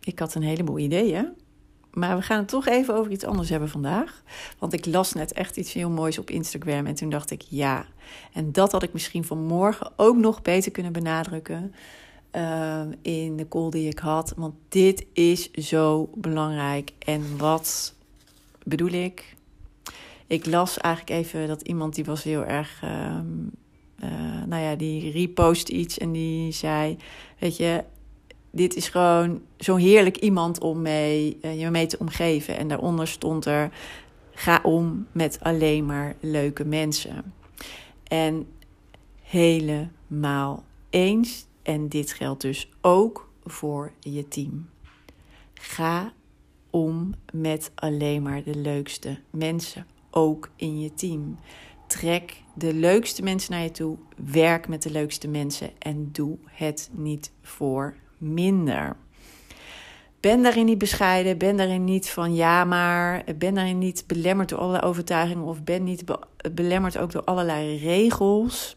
ik 0.00 0.18
had 0.18 0.34
een 0.34 0.42
heleboel 0.42 0.78
ideeën. 0.78 1.28
Maar 1.90 2.16
we 2.16 2.22
gaan 2.22 2.38
het 2.38 2.48
toch 2.48 2.66
even 2.66 2.94
over 2.94 3.12
iets 3.12 3.24
anders 3.24 3.48
hebben 3.48 3.68
vandaag. 3.68 4.22
Want 4.58 4.72
ik 4.72 4.86
las 4.86 5.12
net 5.12 5.32
echt 5.32 5.56
iets 5.56 5.72
heel 5.72 5.90
moois 5.90 6.18
op 6.18 6.30
Instagram. 6.30 6.86
En 6.86 6.94
toen 6.94 7.10
dacht 7.10 7.30
ik, 7.30 7.42
ja. 7.48 7.86
En 8.32 8.52
dat 8.52 8.72
had 8.72 8.82
ik 8.82 8.92
misschien 8.92 9.24
vanmorgen 9.24 9.92
ook 9.96 10.16
nog 10.16 10.42
beter 10.42 10.72
kunnen 10.72 10.92
benadrukken. 10.92 11.74
Uh, 12.36 12.82
in 13.02 13.36
de 13.36 13.48
call 13.48 13.70
die 13.70 13.88
ik 13.88 13.98
had. 13.98 14.32
Want 14.36 14.54
dit 14.68 15.06
is 15.12 15.50
zo 15.50 16.10
belangrijk. 16.14 16.92
En 16.98 17.38
wat 17.38 17.94
bedoel 18.64 18.92
ik? 18.92 19.36
Ik 20.26 20.46
las 20.46 20.78
eigenlijk 20.78 21.24
even 21.24 21.48
dat 21.48 21.62
iemand 21.62 21.94
die 21.94 22.04
was 22.04 22.22
heel 22.22 22.44
erg. 22.44 22.82
Uh, 22.84 23.18
uh, 24.02 24.44
nou 24.46 24.62
ja, 24.62 24.74
die 24.74 25.10
repost 25.10 25.68
iets 25.68 25.98
en 25.98 26.12
die 26.12 26.52
zei: 26.52 26.96
Weet 27.38 27.56
je, 27.56 27.84
dit 28.50 28.74
is 28.74 28.88
gewoon 28.88 29.40
zo 29.58 29.76
heerlijk 29.76 30.16
iemand 30.16 30.60
om 30.60 30.82
mee, 30.82 31.38
uh, 31.42 31.60
je 31.60 31.70
mee 31.70 31.86
te 31.86 31.98
omgeven. 31.98 32.56
En 32.56 32.68
daaronder 32.68 33.08
stond 33.08 33.44
er: 33.44 33.70
ga 34.32 34.60
om 34.62 35.06
met 35.12 35.38
alleen 35.40 35.86
maar 35.86 36.14
leuke 36.20 36.64
mensen. 36.64 37.34
En 38.04 38.46
helemaal 39.22 40.64
eens. 40.90 41.46
En 41.62 41.88
dit 41.88 42.12
geldt 42.12 42.42
dus 42.42 42.70
ook 42.80 43.30
voor 43.44 43.92
je 44.00 44.28
team. 44.28 44.68
Ga 45.54 46.12
om 46.70 47.14
met 47.32 47.70
alleen 47.74 48.22
maar 48.22 48.42
de 48.42 48.56
leukste 48.56 49.18
mensen, 49.30 49.86
ook 50.10 50.50
in 50.56 50.80
je 50.80 50.94
team. 50.94 51.38
Trek 51.86 52.42
de 52.54 52.74
leukste 52.74 53.22
mensen 53.22 53.52
naar 53.52 53.62
je 53.62 53.70
toe, 53.70 53.96
werk 54.16 54.68
met 54.68 54.82
de 54.82 54.90
leukste 54.90 55.28
mensen 55.28 55.70
en 55.78 56.08
doe 56.12 56.38
het 56.46 56.90
niet 56.92 57.32
voor 57.42 57.94
minder. 58.18 58.96
Ben 60.20 60.42
daarin 60.42 60.64
niet 60.64 60.78
bescheiden, 60.78 61.38
ben 61.38 61.56
daarin 61.56 61.84
niet 61.84 62.10
van 62.10 62.34
ja 62.34 62.64
maar, 62.64 63.24
ben 63.38 63.54
daarin 63.54 63.78
niet 63.78 64.04
belemmerd 64.06 64.48
door 64.48 64.58
allerlei 64.58 64.84
overtuigingen 64.84 65.44
of 65.44 65.62
ben 65.62 65.84
niet 65.84 66.04
belemmerd 66.52 66.98
ook 66.98 67.12
door 67.12 67.24
allerlei 67.24 67.76
regels. 67.76 68.76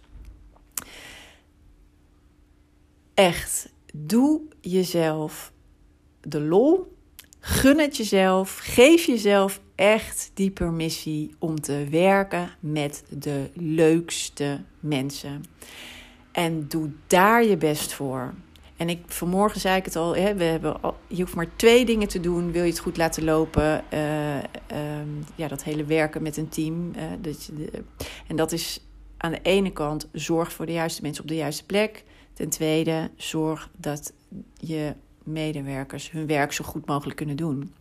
Echt, 3.13 3.69
doe 3.93 4.41
jezelf 4.61 5.51
de 6.21 6.41
lol, 6.41 6.95
gun 7.39 7.79
het 7.79 7.97
jezelf, 7.97 8.57
geef 8.61 9.05
jezelf 9.05 9.61
echt 9.75 10.31
die 10.33 10.51
permissie 10.51 11.35
om 11.39 11.61
te 11.61 11.87
werken 11.89 12.49
met 12.59 13.03
de 13.09 13.49
leukste 13.53 14.61
mensen. 14.79 15.43
En 16.31 16.67
doe 16.67 16.89
daar 17.07 17.43
je 17.43 17.57
best 17.57 17.93
voor. 17.93 18.33
En 18.77 18.89
ik, 18.89 18.99
vanmorgen 19.05 19.59
zei 19.59 19.77
ik 19.77 19.85
het 19.85 19.95
al, 19.95 20.15
hè, 20.15 20.35
we 20.35 20.43
hebben 20.43 20.81
al, 20.81 20.97
je 21.07 21.21
hoeft 21.21 21.35
maar 21.35 21.55
twee 21.55 21.85
dingen 21.85 22.07
te 22.07 22.19
doen. 22.19 22.51
Wil 22.51 22.63
je 22.63 22.69
het 22.69 22.79
goed 22.79 22.97
laten 22.97 23.23
lopen? 23.23 23.83
Uh, 23.93 23.99
ja, 25.35 25.47
dat 25.47 25.63
hele 25.63 25.85
werken 25.85 26.23
met 26.23 26.37
een 26.37 26.49
team. 26.49 26.91
Uh, 26.95 27.03
dat 27.21 27.45
je 27.45 27.83
en 28.27 28.35
dat 28.35 28.51
is 28.51 28.79
aan 29.17 29.31
de 29.31 29.39
ene 29.41 29.71
kant 29.71 30.09
zorg 30.11 30.53
voor 30.53 30.65
de 30.65 30.71
juiste 30.71 31.01
mensen 31.01 31.23
op 31.23 31.29
de 31.29 31.35
juiste 31.35 31.65
plek. 31.65 32.03
Ten 32.33 32.49
tweede, 32.49 33.09
zorg 33.15 33.69
dat 33.77 34.13
je 34.59 34.93
medewerkers 35.23 36.11
hun 36.11 36.27
werk 36.27 36.53
zo 36.53 36.63
goed 36.63 36.85
mogelijk 36.85 37.17
kunnen 37.17 37.35
doen. 37.35 37.73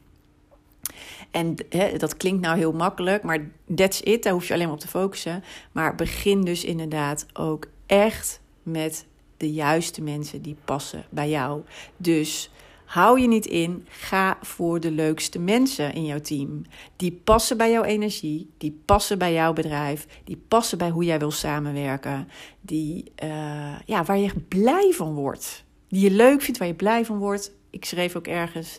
En 1.31 1.57
dat 1.97 2.17
klinkt 2.17 2.41
nou 2.41 2.57
heel 2.57 2.73
makkelijk, 2.73 3.23
maar 3.23 3.51
that's 3.75 4.01
it. 4.01 4.23
Daar 4.23 4.33
hoef 4.33 4.47
je 4.47 4.55
alleen 4.55 4.67
maar 4.67 4.75
op 4.75 4.81
te 4.81 4.89
focussen. 4.89 5.45
Maar 5.73 5.95
begin 5.95 6.45
dus 6.45 6.65
inderdaad 6.65 7.27
ook 7.33 7.67
echt 7.87 8.41
met 8.63 9.07
de 9.37 9.53
juiste 9.53 10.03
mensen 10.03 10.43
die 10.43 10.57
passen 10.65 11.05
bij 11.11 11.31
jou. 11.31 11.63
Dus 11.97 12.51
hou 12.93 13.21
je 13.21 13.29
niet 13.29 13.47
in, 13.47 13.87
ga 13.89 14.39
voor 14.41 14.81
de 14.81 14.91
leukste 14.91 15.39
mensen 15.39 15.95
in 15.95 16.05
jouw 16.05 16.21
team. 16.21 16.63
Die 16.97 17.21
passen 17.25 17.57
bij 17.57 17.71
jouw 17.71 17.83
energie, 17.83 18.51
die 18.59 18.81
passen 18.85 19.19
bij 19.19 19.33
jouw 19.33 19.53
bedrijf, 19.53 20.07
die 20.25 20.43
passen 20.49 20.79
bij 20.79 20.89
hoe 20.89 21.05
jij 21.05 21.19
wil 21.19 21.31
samenwerken. 21.31 22.29
Die, 22.61 23.13
uh, 23.25 23.79
ja, 23.85 24.05
waar 24.05 24.19
je 24.19 24.33
blij 24.49 24.93
van 24.93 25.15
wordt. 25.15 25.65
Die 25.89 26.01
je 26.01 26.11
leuk 26.11 26.43
vindt, 26.43 26.59
waar 26.59 26.69
je 26.69 26.75
blij 26.75 27.05
van 27.05 27.19
wordt. 27.19 27.53
Ik 27.71 27.85
schreef 27.85 28.17
ook 28.17 28.27
ergens 28.27 28.77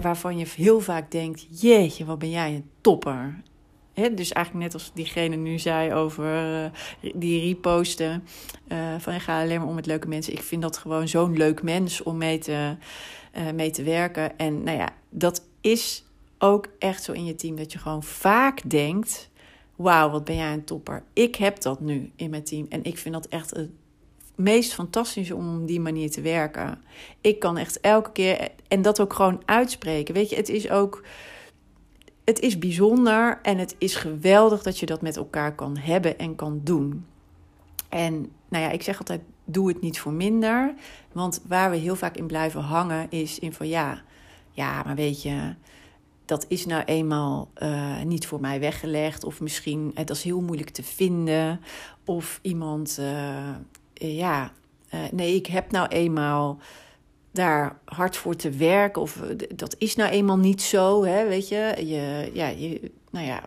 waarvan 0.00 0.38
je 0.38 0.46
heel 0.56 0.80
vaak 0.80 1.10
denkt: 1.10 1.60
Jeetje, 1.60 2.04
wat 2.04 2.18
ben 2.18 2.30
jij 2.30 2.54
een 2.54 2.70
topper 2.80 3.42
dus 4.08 4.32
eigenlijk 4.32 4.64
net 4.64 4.74
als 4.74 4.90
diegene 4.94 5.36
nu 5.36 5.58
zei 5.58 5.92
over 5.94 6.64
uh, 6.64 6.70
die 7.14 7.40
reposten. 7.40 8.24
Uh, 8.68 8.78
van 8.98 9.14
je 9.14 9.20
gaat 9.20 9.42
alleen 9.42 9.58
maar 9.58 9.68
om 9.68 9.74
met 9.74 9.86
leuke 9.86 10.08
mensen. 10.08 10.32
Ik 10.32 10.42
vind 10.42 10.62
dat 10.62 10.76
gewoon 10.76 11.08
zo'n 11.08 11.36
leuk 11.36 11.62
mens 11.62 12.02
om 12.02 12.16
mee 12.16 12.38
te, 12.38 12.76
uh, 13.32 13.50
mee 13.50 13.70
te 13.70 13.82
werken. 13.82 14.38
En 14.38 14.62
nou 14.62 14.78
ja, 14.78 14.88
dat 15.10 15.44
is 15.60 16.04
ook 16.38 16.66
echt 16.78 17.02
zo 17.02 17.12
in 17.12 17.24
je 17.24 17.34
team. 17.34 17.56
Dat 17.56 17.72
je 17.72 17.78
gewoon 17.78 18.02
vaak 18.02 18.70
denkt: 18.70 19.30
Wauw, 19.76 20.10
wat 20.10 20.24
ben 20.24 20.36
jij 20.36 20.52
een 20.52 20.64
topper. 20.64 21.02
Ik 21.12 21.36
heb 21.36 21.60
dat 21.60 21.80
nu 21.80 22.10
in 22.16 22.30
mijn 22.30 22.44
team. 22.44 22.66
En 22.68 22.84
ik 22.84 22.98
vind 22.98 23.14
dat 23.14 23.26
echt 23.26 23.50
het 23.50 23.70
meest 24.34 24.74
fantastische 24.74 25.36
om 25.36 25.60
op 25.60 25.66
die 25.66 25.80
manier 25.80 26.10
te 26.10 26.20
werken. 26.20 26.82
Ik 27.20 27.38
kan 27.38 27.56
echt 27.56 27.80
elke 27.80 28.12
keer. 28.12 28.48
En 28.68 28.82
dat 28.82 29.00
ook 29.00 29.12
gewoon 29.12 29.42
uitspreken. 29.44 30.14
Weet 30.14 30.30
je, 30.30 30.36
het 30.36 30.48
is 30.48 30.70
ook 30.70 31.02
het 32.24 32.40
is 32.40 32.58
bijzonder 32.58 33.38
en 33.42 33.58
het 33.58 33.74
is 33.78 33.94
geweldig 33.94 34.62
dat 34.62 34.78
je 34.78 34.86
dat 34.86 35.02
met 35.02 35.16
elkaar 35.16 35.54
kan 35.54 35.76
hebben 35.76 36.18
en 36.18 36.34
kan 36.34 36.60
doen. 36.64 37.06
En 37.88 38.32
nou 38.48 38.64
ja, 38.64 38.70
ik 38.70 38.82
zeg 38.82 38.98
altijd: 38.98 39.20
doe 39.50 39.68
het 39.68 39.80
niet 39.80 40.00
voor 40.00 40.12
minder. 40.12 40.74
Want 41.12 41.42
waar 41.48 41.70
we 41.70 41.76
heel 41.76 41.96
vaak 41.96 42.16
in 42.16 42.26
blijven 42.26 42.60
hangen 42.60 43.10
is 43.10 43.38
in 43.38 43.52
van 43.52 43.68
ja, 43.68 44.02
ja, 44.50 44.82
maar 44.82 44.94
weet 44.94 45.22
je, 45.22 45.54
dat 46.24 46.44
is 46.48 46.66
nou 46.66 46.82
eenmaal 46.84 47.50
uh, 47.62 48.02
niet 48.02 48.26
voor 48.26 48.40
mij 48.40 48.60
weggelegd. 48.60 49.24
Of 49.24 49.40
misschien, 49.40 49.90
dat 49.94 50.10
is 50.10 50.22
heel 50.22 50.40
moeilijk 50.40 50.70
te 50.70 50.82
vinden. 50.82 51.60
Of 52.04 52.38
iemand, 52.42 52.96
uh, 53.00 53.54
ja, 53.94 54.52
nee, 55.10 55.34
ik 55.34 55.46
heb 55.46 55.70
nou 55.70 55.88
eenmaal 55.88 56.58
daar 57.32 57.78
hard 57.84 58.16
voor 58.16 58.36
te 58.36 58.50
werken. 58.50 59.02
Of 59.02 59.22
eh, 59.22 59.48
dat 59.54 59.74
is 59.78 59.96
nou 59.96 60.10
eenmaal 60.10 60.38
niet 60.38 60.62
zo, 60.62 61.04
hè, 61.04 61.28
weet 61.28 61.48
je. 61.48 61.74
je, 61.78 62.30
ja, 62.34 62.48
je 62.48 62.90
nou 63.10 63.26
ja, 63.26 63.42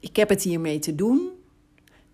ik 0.00 0.16
heb 0.16 0.28
het 0.28 0.42
hiermee 0.42 0.78
te 0.78 0.94
doen. 0.94 1.30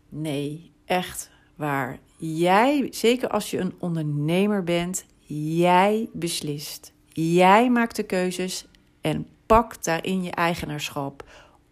Nee, 0.09 0.73
echt 0.85 1.31
waar. 1.55 1.99
Jij, 2.21 2.89
zeker 2.91 3.29
als 3.29 3.51
je 3.51 3.59
een 3.59 3.75
ondernemer 3.79 4.65
bent, 4.65 5.05
jij 5.27 6.09
beslist. 6.13 6.93
Jij 7.13 7.71
maakt 7.71 7.97
de 7.97 8.03
keuzes 8.03 8.67
en 9.01 9.27
pak 9.47 9.85
daarin 9.85 10.23
je 10.23 10.31
eigenaarschap. 10.31 11.25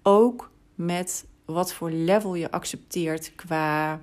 Ook 0.02 0.50
met 0.74 1.26
wat 1.44 1.72
voor 1.72 1.90
level 1.90 2.34
je 2.34 2.50
accepteert 2.50 3.34
qua 3.34 4.00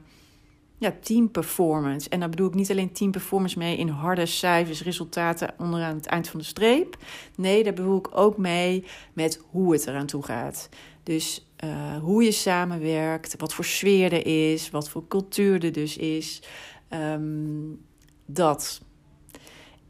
ja, 0.77 0.93
team 1.01 1.31
performance. 1.31 2.09
En 2.09 2.19
daar 2.19 2.29
bedoel 2.29 2.47
ik 2.47 2.53
niet 2.53 2.71
alleen 2.71 2.91
team 2.91 3.12
performance 3.12 3.57
mee 3.57 3.77
in 3.77 3.88
harde 3.88 4.25
cijfers, 4.25 4.83
resultaten 4.83 5.53
onderaan 5.57 5.95
het 5.95 6.05
eind 6.05 6.27
van 6.27 6.39
de 6.39 6.45
streep. 6.45 6.97
Nee, 7.35 7.63
daar 7.63 7.73
bedoel 7.73 7.97
ik 7.97 8.17
ook 8.17 8.38
mee 8.38 8.85
met 9.13 9.41
hoe 9.50 9.73
het 9.73 9.88
eraan 9.88 10.05
toe 10.05 10.23
gaat. 10.23 10.69
Dus 11.03 11.48
uh, 11.63 11.98
hoe 11.98 12.24
je 12.24 12.31
samenwerkt, 12.31 13.36
wat 13.38 13.53
voor 13.53 13.65
sfeer 13.65 14.13
er 14.13 14.51
is, 14.51 14.69
wat 14.69 14.89
voor 14.89 15.07
cultuur 15.07 15.63
er 15.65 15.72
dus 15.72 15.98
is. 15.98 16.41
Um, 16.89 17.81
dat. 18.25 18.81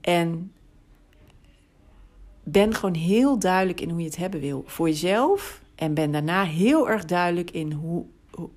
En 0.01 0.51
ben 2.43 2.73
gewoon 2.73 2.95
heel 2.95 3.39
duidelijk 3.39 3.81
in 3.81 3.89
hoe 3.89 3.99
je 3.99 4.05
het 4.05 4.15
hebben 4.15 4.39
wil 4.39 4.63
voor 4.65 4.87
jezelf. 4.87 5.61
En 5.75 5.93
ben 5.93 6.11
daarna 6.11 6.43
heel 6.43 6.89
erg 6.89 7.05
duidelijk 7.05 7.51
in 7.51 7.71
hoe 7.71 8.05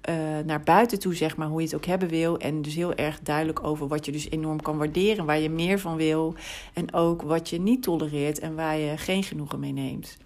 uh, 0.08 0.14
naar 0.44 0.62
buiten 0.62 0.98
toe, 0.98 1.14
zeg 1.14 1.36
maar, 1.36 1.48
hoe 1.48 1.60
je 1.60 1.66
het 1.66 1.76
ook 1.76 1.84
hebben 1.84 2.08
wil. 2.08 2.38
En 2.38 2.62
dus 2.62 2.74
heel 2.74 2.94
erg 2.94 3.20
duidelijk 3.20 3.64
over 3.64 3.88
wat 3.88 4.04
je 4.04 4.12
dus 4.12 4.30
enorm 4.30 4.62
kan 4.62 4.78
waarderen, 4.78 5.24
waar 5.24 5.38
je 5.38 5.50
meer 5.50 5.78
van 5.78 5.96
wil. 5.96 6.34
En 6.72 6.94
ook 6.94 7.22
wat 7.22 7.48
je 7.48 7.60
niet 7.60 7.82
tolereert 7.82 8.38
en 8.38 8.54
waar 8.54 8.78
je 8.78 8.96
geen 8.96 9.22
genoegen 9.22 9.60
mee 9.60 9.72
neemt. 9.72 10.16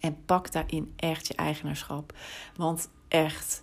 En 0.00 0.16
pak 0.26 0.52
daarin 0.52 0.92
echt 0.96 1.26
je 1.26 1.34
eigenaarschap. 1.34 2.12
Want 2.56 2.90
echt, 3.08 3.62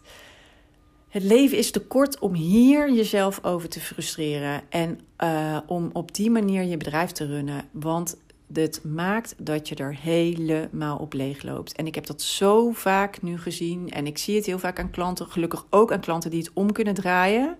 het 1.09 1.23
leven 1.23 1.57
is 1.57 1.71
te 1.71 1.79
kort 1.79 2.19
om 2.19 2.33
hier 2.33 2.93
jezelf 2.93 3.43
over 3.43 3.69
te 3.69 3.79
frustreren. 3.79 4.61
En 4.69 4.99
uh, 5.23 5.59
om 5.67 5.89
op 5.93 6.13
die 6.13 6.29
manier 6.29 6.63
je 6.63 6.77
bedrijf 6.77 7.11
te 7.11 7.25
runnen. 7.25 7.69
Want 7.71 8.17
dit 8.47 8.83
maakt 8.83 9.35
dat 9.37 9.67
je 9.67 9.75
er 9.75 9.95
helemaal 9.95 10.97
op 10.97 11.13
leeg 11.13 11.43
loopt. 11.43 11.75
En 11.75 11.87
ik 11.87 11.95
heb 11.95 12.05
dat 12.05 12.21
zo 12.21 12.71
vaak 12.71 13.21
nu 13.21 13.37
gezien. 13.37 13.89
En 13.89 14.07
ik 14.07 14.17
zie 14.17 14.35
het 14.35 14.45
heel 14.45 14.59
vaak 14.59 14.79
aan 14.79 14.91
klanten. 14.91 15.27
Gelukkig 15.27 15.65
ook 15.69 15.91
aan 15.91 15.99
klanten 15.99 16.29
die 16.29 16.39
het 16.39 16.51
om 16.53 16.71
kunnen 16.71 16.93
draaien. 16.93 17.57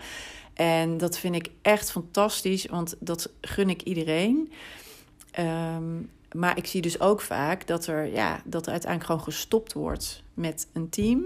En 0.54 0.98
dat 0.98 1.18
vind 1.18 1.36
ik 1.36 1.50
echt 1.62 1.92
fantastisch, 1.92 2.66
want 2.66 2.96
dat 3.00 3.32
gun 3.42 3.70
ik 3.70 3.82
iedereen. 3.82 4.52
Um, 5.40 6.10
maar 6.36 6.58
ik 6.58 6.66
zie 6.66 6.82
dus 6.82 7.00
ook 7.00 7.22
vaak 7.22 7.68
dat 7.68 7.88
er, 7.88 8.06
ja, 8.06 8.42
dat 8.46 8.66
er 8.66 8.72
uiteindelijk 8.72 9.12
gewoon 9.12 9.34
gestopt 9.34 9.74
wordt 9.74 10.24
met 10.34 10.68
een 10.74 10.90
team. 10.90 11.24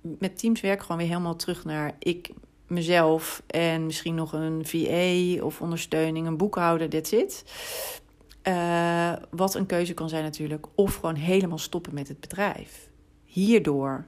Met 0.00 0.38
teams 0.38 0.60
werken 0.60 0.82
gewoon 0.82 1.00
weer 1.00 1.10
helemaal 1.10 1.36
terug 1.36 1.64
naar 1.64 1.94
ik, 1.98 2.30
mezelf 2.66 3.42
en 3.46 3.86
misschien 3.86 4.14
nog 4.14 4.32
een 4.32 4.66
VA 4.66 5.44
of 5.44 5.60
ondersteuning, 5.60 6.26
een 6.26 6.36
boekhouder, 6.36 6.88
dit 6.88 7.08
zit. 7.08 7.44
Uh, 8.48 9.12
wat 9.30 9.54
een 9.54 9.66
keuze 9.66 9.94
kan 9.94 10.08
zijn 10.08 10.22
natuurlijk. 10.22 10.66
Of 10.74 10.94
gewoon 10.94 11.14
helemaal 11.14 11.58
stoppen 11.58 11.94
met 11.94 12.08
het 12.08 12.20
bedrijf. 12.20 12.88
Hierdoor 13.24 14.06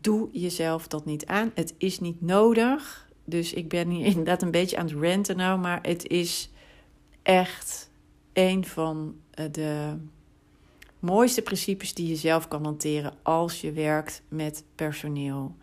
doe 0.00 0.28
jezelf 0.32 0.88
dat 0.88 1.04
niet 1.04 1.26
aan. 1.26 1.50
Het 1.54 1.74
is 1.78 2.00
niet 2.00 2.20
nodig. 2.20 3.08
Dus 3.24 3.52
ik 3.52 3.68
ben 3.68 3.88
hier 3.88 4.06
inderdaad 4.14 4.42
een 4.42 4.50
beetje 4.50 4.76
aan 4.76 4.86
het 4.86 5.00
renten 5.00 5.36
nou. 5.36 5.60
Maar 5.60 5.78
het 5.82 6.06
is 6.08 6.50
echt 7.22 7.90
een 8.34 8.64
van 8.64 9.16
eh, 9.30 9.44
de 9.50 9.96
mooiste 10.98 11.42
principes 11.42 11.94
die 11.94 12.08
je 12.08 12.16
zelf 12.16 12.48
kan 12.48 12.64
hanteren 12.64 13.12
als 13.22 13.60
je 13.60 13.72
werkt 13.72 14.22
met 14.28 14.64
personeel. 14.74 15.54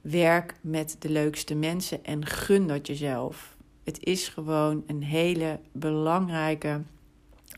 Werk 0.00 0.54
met 0.60 0.96
de 0.98 1.10
leukste 1.10 1.54
mensen 1.54 2.04
en 2.04 2.26
gun 2.26 2.66
dat 2.66 2.86
jezelf. 2.86 3.56
Het 3.84 4.04
is 4.04 4.28
gewoon 4.28 4.84
een 4.86 5.02
hele 5.02 5.60
belangrijke 5.72 6.80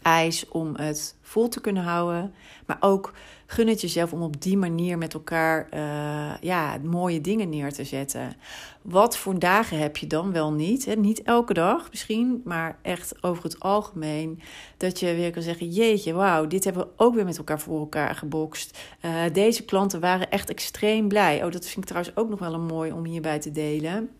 eis 0.04 0.48
om 0.48 0.76
het 0.76 1.16
vol 1.22 1.48
te 1.48 1.60
kunnen 1.60 1.82
houden. 1.82 2.34
Maar 2.66 2.76
ook 2.80 3.12
gun 3.46 3.68
het 3.68 3.80
jezelf 3.80 4.12
om 4.12 4.22
op 4.22 4.42
die 4.42 4.56
manier 4.56 4.98
met 4.98 5.14
elkaar 5.14 5.68
uh, 5.74 6.40
ja, 6.40 6.78
mooie 6.82 7.20
dingen 7.20 7.48
neer 7.48 7.72
te 7.72 7.84
zetten. 7.84 8.36
Wat 8.82 9.16
voor 9.16 9.38
dagen 9.38 9.78
heb 9.78 9.96
je 9.96 10.06
dan 10.06 10.32
wel 10.32 10.52
niet? 10.52 10.84
Hè? 10.84 10.94
Niet 10.94 11.22
elke 11.22 11.54
dag 11.54 11.90
misschien, 11.90 12.40
maar 12.44 12.78
echt 12.82 13.22
over 13.22 13.42
het 13.42 13.60
algemeen. 13.60 14.40
Dat 14.76 15.00
je 15.00 15.14
weer 15.14 15.30
kan 15.30 15.42
zeggen: 15.42 15.70
Jeetje, 15.70 16.12
wauw, 16.12 16.46
dit 16.46 16.64
hebben 16.64 16.82
we 16.82 16.92
ook 16.96 17.14
weer 17.14 17.24
met 17.24 17.38
elkaar 17.38 17.60
voor 17.60 17.78
elkaar 17.78 18.14
gebokst. 18.14 18.78
Uh, 19.04 19.22
deze 19.32 19.64
klanten 19.64 20.00
waren 20.00 20.30
echt 20.30 20.50
extreem 20.50 21.08
blij. 21.08 21.44
Oh, 21.44 21.52
dat 21.52 21.64
vind 21.64 21.76
ik 21.76 21.84
trouwens 21.84 22.16
ook 22.16 22.28
nog 22.28 22.38
wel 22.38 22.54
een 22.54 22.66
mooi 22.66 22.92
om 22.92 23.04
hierbij 23.04 23.38
te 23.38 23.50
delen. 23.50 24.10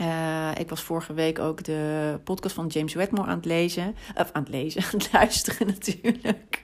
Uh, 0.00 0.50
ik 0.58 0.68
was 0.68 0.82
vorige 0.82 1.12
week 1.12 1.38
ook 1.38 1.64
de 1.64 2.20
podcast 2.24 2.54
van 2.54 2.66
James 2.66 2.94
Wedmore 2.94 3.28
aan 3.28 3.36
het 3.36 3.44
lezen. 3.44 3.94
Of 4.16 4.30
aan 4.32 4.42
het 4.42 4.52
lezen, 4.52 4.82
aan 4.92 4.98
het 4.98 5.12
luisteren 5.12 5.66
natuurlijk. 5.66 6.62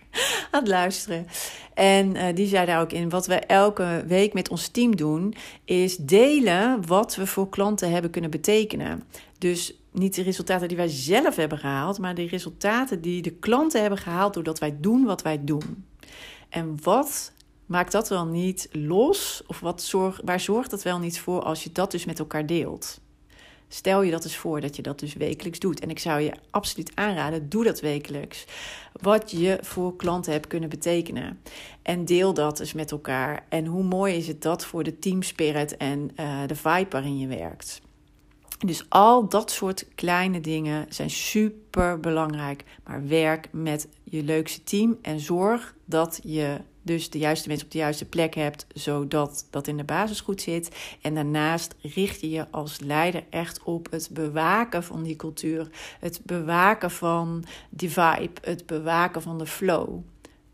aan 0.50 0.60
het 0.60 0.68
luisteren. 0.68 1.26
En 1.74 2.14
uh, 2.14 2.22
die 2.34 2.46
zei 2.46 2.66
daar 2.66 2.80
ook 2.80 2.92
in: 2.92 3.08
wat 3.08 3.26
we 3.26 3.34
elke 3.34 4.04
week 4.06 4.32
met 4.32 4.48
ons 4.48 4.68
team 4.68 4.96
doen, 4.96 5.34
is 5.64 5.96
delen 5.96 6.86
wat 6.86 7.14
we 7.14 7.26
voor 7.26 7.48
klanten 7.48 7.90
hebben 7.90 8.10
kunnen 8.10 8.30
betekenen. 8.30 9.02
Dus 9.38 9.74
niet 9.92 10.14
de 10.14 10.22
resultaten 10.22 10.68
die 10.68 10.76
wij 10.76 10.88
zelf 10.88 11.36
hebben 11.36 11.58
gehaald, 11.58 11.98
maar 11.98 12.14
de 12.14 12.26
resultaten 12.26 13.00
die 13.00 13.22
de 13.22 13.32
klanten 13.32 13.80
hebben 13.80 13.98
gehaald 13.98 14.34
doordat 14.34 14.58
wij 14.58 14.76
doen 14.80 15.04
wat 15.04 15.22
wij 15.22 15.44
doen. 15.44 15.84
En 16.48 16.76
wat 16.82 17.32
maakt 17.66 17.92
dat 17.92 18.08
wel 18.08 18.26
niet 18.26 18.68
los? 18.72 19.42
Of 19.46 19.60
wat 19.60 19.82
zorg, 19.82 20.20
waar 20.24 20.40
zorgt 20.40 20.70
dat 20.70 20.82
wel 20.82 20.98
niet 20.98 21.20
voor 21.20 21.42
als 21.42 21.64
je 21.64 21.72
dat 21.72 21.90
dus 21.90 22.04
met 22.04 22.18
elkaar 22.18 22.46
deelt? 22.46 23.02
Stel 23.68 24.02
je 24.02 24.10
dat 24.10 24.24
eens 24.24 24.36
voor 24.36 24.60
dat 24.60 24.76
je 24.76 24.82
dat 24.82 24.98
dus 24.98 25.14
wekelijks 25.14 25.58
doet. 25.58 25.80
En 25.80 25.90
ik 25.90 25.98
zou 25.98 26.20
je 26.20 26.32
absoluut 26.50 26.92
aanraden, 26.94 27.48
doe 27.48 27.64
dat 27.64 27.80
wekelijks. 27.80 28.44
Wat 28.92 29.30
je 29.30 29.58
voor 29.60 29.96
klanten 29.96 30.32
hebt 30.32 30.46
kunnen 30.46 30.68
betekenen. 30.68 31.40
En 31.82 32.04
deel 32.04 32.34
dat 32.34 32.60
eens 32.60 32.72
met 32.72 32.90
elkaar. 32.90 33.46
En 33.48 33.66
hoe 33.66 33.82
mooi 33.82 34.16
is 34.16 34.26
het 34.26 34.42
dat 34.42 34.64
voor 34.64 34.82
de 34.82 34.98
teamspirit 34.98 35.76
en 35.76 36.10
uh, 36.16 36.40
de 36.46 36.56
vibe 36.56 36.90
waarin 36.90 37.18
je 37.18 37.26
werkt. 37.26 37.80
Dus 38.58 38.86
al 38.88 39.28
dat 39.28 39.50
soort 39.50 39.86
kleine 39.94 40.40
dingen 40.40 40.86
zijn 40.88 41.10
super 41.10 42.00
belangrijk. 42.00 42.64
Maar 42.84 43.06
werk 43.06 43.48
met 43.52 43.88
je 44.02 44.22
leukste 44.22 44.62
team 44.62 44.98
en 45.02 45.20
zorg 45.20 45.74
dat 45.84 46.20
je 46.22 46.60
dus 46.84 47.10
de 47.10 47.18
juiste 47.18 47.48
mensen 47.48 47.66
op 47.66 47.72
de 47.72 47.78
juiste 47.78 48.04
plek 48.04 48.34
hebt, 48.34 48.66
zodat 48.74 49.46
dat 49.50 49.66
in 49.66 49.76
de 49.76 49.84
basis 49.84 50.20
goed 50.20 50.40
zit. 50.40 50.96
En 51.00 51.14
daarnaast 51.14 51.74
richt 51.82 52.20
je 52.20 52.30
je 52.30 52.50
als 52.50 52.80
leider 52.80 53.24
echt 53.30 53.62
op 53.62 53.90
het 53.90 54.10
bewaken 54.12 54.84
van 54.84 55.02
die 55.02 55.16
cultuur, 55.16 55.68
het 56.00 56.20
bewaken 56.22 56.90
van 56.90 57.44
die 57.70 57.90
vibe, 57.90 58.40
het 58.40 58.66
bewaken 58.66 59.22
van 59.22 59.38
de 59.38 59.46
flow. 59.46 59.98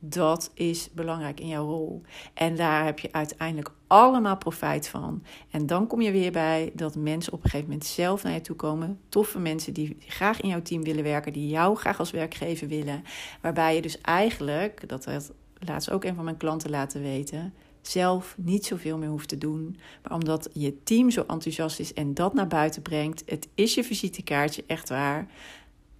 Dat 0.03 0.51
is 0.55 0.89
belangrijk 0.93 1.41
in 1.41 1.49
jouw 1.49 1.67
rol. 1.67 2.03
En 2.35 2.57
daar 2.57 2.85
heb 2.85 2.99
je 2.99 3.13
uiteindelijk 3.13 3.71
allemaal 3.87 4.37
profijt 4.37 4.89
van. 4.89 5.23
En 5.51 5.67
dan 5.67 5.87
kom 5.87 6.01
je 6.01 6.11
weer 6.11 6.33
bij 6.33 6.71
dat 6.75 6.95
mensen 6.95 7.33
op 7.33 7.45
een 7.45 7.51
gegeven 7.51 7.69
moment 7.71 7.87
zelf 7.87 8.23
naar 8.23 8.33
je 8.33 8.41
toe 8.41 8.57
komen. 8.57 9.01
Toffe 9.09 9.39
mensen 9.39 9.73
die 9.73 9.97
graag 10.07 10.41
in 10.41 10.49
jouw 10.49 10.63
team 10.63 10.83
willen 10.83 11.05
werken, 11.05 11.33
die 11.33 11.49
jou 11.49 11.77
graag 11.77 11.99
als 11.99 12.11
werkgever 12.11 12.69
willen. 12.69 13.03
Waarbij 13.41 13.75
je 13.75 13.83
dus 13.83 14.01
eigenlijk, 14.01 14.89
dat 14.89 15.05
laatst 15.67 15.91
ook 15.91 16.05
een 16.05 16.15
van 16.15 16.25
mijn 16.25 16.37
klanten 16.37 16.71
laten 16.71 17.03
weten, 17.03 17.55
zelf 17.81 18.35
niet 18.39 18.67
zoveel 18.67 18.99
meer 18.99 19.09
hoeft 19.09 19.29
te 19.29 19.39
doen. 19.39 19.77
Maar 20.03 20.13
omdat 20.13 20.49
je 20.53 20.83
team 20.83 21.11
zo 21.11 21.25
enthousiast 21.27 21.81
is 21.81 21.95
en 21.95 22.15
dat 22.15 22.35
naar 22.35 22.47
buiten 22.47 22.83
brengt, 22.83 23.23
het 23.27 23.49
is 23.55 23.75
je 23.75 23.85
visitekaartje, 23.85 24.65
echt 24.67 24.89
waar, 24.89 25.27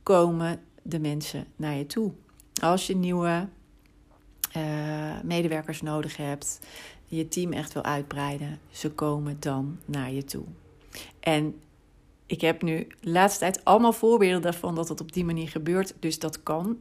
komen 0.03 0.61
de 0.83 0.99
mensen 0.99 1.47
naar 1.57 1.75
je 1.75 1.87
toe. 1.87 2.13
Als 2.63 2.87
je 2.87 2.97
nieuwe 2.97 3.49
uh, 4.57 5.21
medewerkers 5.23 5.83
nodig 5.83 6.17
hebt, 6.17 6.61
je 7.05 7.29
team 7.29 7.53
echt 7.53 7.73
wil 7.73 7.83
uitbreiden, 7.83 8.59
ze 8.71 8.91
komen 8.91 9.37
dan 9.41 9.79
naar 9.85 10.13
je 10.13 10.25
toe. 10.25 10.45
En 11.21 11.61
ik 12.27 12.41
heb 12.41 12.63
nu 12.63 12.87
de 13.01 13.11
laatste 13.11 13.41
tijd 13.41 13.65
allemaal 13.65 13.93
voorbeelden 13.93 14.43
daarvan 14.43 14.75
dat 14.75 14.89
het 14.89 15.01
op 15.01 15.13
die 15.13 15.25
manier 15.25 15.49
gebeurt. 15.49 15.95
Dus 15.99 16.19
dat 16.19 16.43
kan 16.43 16.79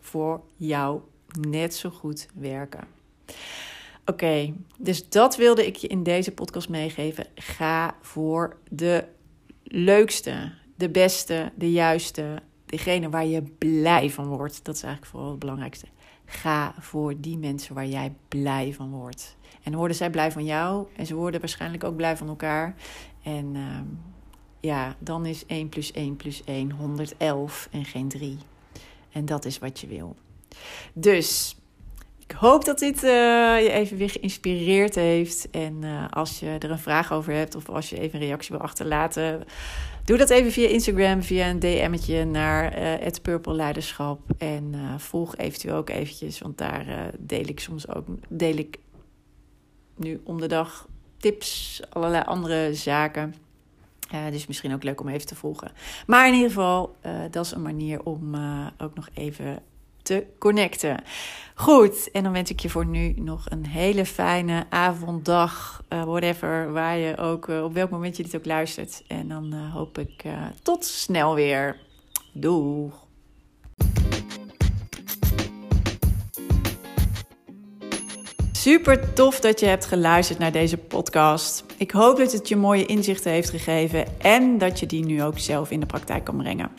voor 0.00 0.42
jou 0.56 1.00
net 1.38 1.74
zo 1.74 1.90
goed 1.90 2.28
werken. 2.34 2.84
Oké, 4.04 4.54
dus 4.78 5.08
dat 5.08 5.36
wilde 5.36 5.66
ik 5.66 5.76
je 5.76 5.86
in 5.86 6.02
deze 6.02 6.32
podcast 6.32 6.68
meegeven. 6.68 7.26
Ga 7.34 7.96
voor 8.00 8.56
de 8.68 9.04
leukste, 9.64 10.52
de 10.76 10.88
beste, 10.88 11.52
de 11.54 11.72
juiste, 11.72 12.42
degene 12.66 13.08
waar 13.08 13.26
je 13.26 13.42
blij 13.42 14.10
van 14.10 14.26
wordt. 14.26 14.64
Dat 14.64 14.74
is 14.74 14.82
eigenlijk 14.82 15.12
vooral 15.12 15.30
het 15.30 15.38
belangrijkste. 15.38 15.86
Ga 16.24 16.74
voor 16.78 17.20
die 17.20 17.38
mensen 17.38 17.74
waar 17.74 17.86
jij 17.86 18.14
blij 18.28 18.74
van 18.74 18.90
wordt. 18.90 19.36
En 19.62 19.74
worden 19.74 19.96
zij 19.96 20.10
blij 20.10 20.32
van 20.32 20.44
jou 20.44 20.86
en 20.96 21.06
ze 21.06 21.14
worden 21.14 21.40
waarschijnlijk 21.40 21.84
ook 21.84 21.96
blij 21.96 22.16
van 22.16 22.28
elkaar. 22.28 22.74
En 23.22 23.54
uh, 23.54 23.80
ja, 24.60 24.96
dan 24.98 25.26
is 25.26 25.46
1 25.46 25.68
plus 25.68 25.92
1 25.92 26.16
plus 26.16 26.44
1 26.44 26.70
111 26.70 27.68
en 27.72 27.84
geen 27.84 28.08
3. 28.08 28.38
En 29.12 29.24
dat 29.24 29.44
is 29.44 29.58
wat 29.58 29.80
je 29.80 29.86
wil. 29.86 30.16
Dus 30.92 31.54
ik 32.30 32.36
hoop 32.36 32.64
dat 32.64 32.78
dit 32.78 33.04
uh, 33.04 33.10
je 33.62 33.70
even 33.70 33.96
weer 33.96 34.10
geïnspireerd 34.10 34.94
heeft. 34.94 35.50
En 35.50 35.82
uh, 35.82 36.04
als 36.10 36.40
je 36.40 36.56
er 36.58 36.70
een 36.70 36.78
vraag 36.78 37.12
over 37.12 37.32
hebt 37.32 37.54
of 37.54 37.68
als 37.68 37.90
je 37.90 38.00
even 38.00 38.20
een 38.20 38.26
reactie 38.26 38.56
wil 38.56 38.64
achterlaten, 38.64 39.44
doe 40.04 40.16
dat 40.16 40.30
even 40.30 40.52
via 40.52 40.68
Instagram, 40.68 41.22
via 41.22 41.48
een 41.48 41.58
DM'tje 41.58 42.24
naar 42.24 42.78
uh, 42.78 43.04
het 43.04 43.22
Purple 43.22 43.54
Leiderschap. 43.54 44.20
En 44.38 44.74
volg 44.96 45.36
eventueel 45.36 45.76
ook 45.76 45.90
eventjes, 45.90 46.40
want 46.40 46.58
daar 46.58 47.10
deel 47.18 47.48
ik 47.48 47.60
soms 47.60 47.88
ook 47.88 48.06
deel 48.28 48.56
ik 48.56 48.78
nu 49.96 50.20
om 50.24 50.40
de 50.40 50.48
dag 50.48 50.88
tips, 51.16 51.80
allerlei 51.88 52.24
andere 52.24 52.74
zaken. 52.74 53.34
Dus 54.30 54.46
misschien 54.46 54.74
ook 54.74 54.82
leuk 54.82 55.00
om 55.00 55.08
even 55.08 55.26
te 55.26 55.36
volgen. 55.36 55.72
Maar 56.06 56.28
in 56.28 56.34
ieder 56.34 56.48
geval, 56.48 56.96
dat 57.30 57.44
is 57.44 57.52
een 57.52 57.62
manier 57.62 58.02
om 58.02 58.34
ook 58.78 58.94
nog 58.94 59.08
even 59.14 59.62
te 60.10 60.26
connecten. 60.38 61.02
Goed, 61.54 62.10
en 62.10 62.22
dan 62.22 62.32
wens 62.32 62.50
ik 62.50 62.60
je 62.60 62.70
voor 62.70 62.86
nu 62.86 63.12
nog 63.16 63.46
een 63.48 63.66
hele 63.66 64.06
fijne 64.06 64.66
avond, 64.70 65.24
dag, 65.24 65.82
whatever, 65.88 66.72
waar 66.72 66.96
je 66.96 67.16
ook, 67.16 67.48
op 67.48 67.74
welk 67.74 67.90
moment 67.90 68.16
je 68.16 68.22
dit 68.22 68.36
ook 68.36 68.44
luistert. 68.44 69.02
En 69.06 69.28
dan 69.28 69.52
hoop 69.52 69.98
ik 69.98 70.24
tot 70.62 70.84
snel 70.84 71.34
weer. 71.34 71.76
Doeg! 72.32 73.08
Super 78.52 79.12
tof 79.12 79.40
dat 79.40 79.60
je 79.60 79.66
hebt 79.66 79.86
geluisterd 79.86 80.38
naar 80.38 80.52
deze 80.52 80.76
podcast. 80.76 81.64
Ik 81.76 81.90
hoop 81.90 82.16
dat 82.16 82.32
het 82.32 82.48
je 82.48 82.56
mooie 82.56 82.86
inzichten 82.86 83.32
heeft 83.32 83.50
gegeven 83.50 84.20
en 84.20 84.58
dat 84.58 84.80
je 84.80 84.86
die 84.86 85.04
nu 85.04 85.22
ook 85.22 85.38
zelf 85.38 85.70
in 85.70 85.80
de 85.80 85.86
praktijk 85.86 86.24
kan 86.24 86.36
brengen. 86.36 86.70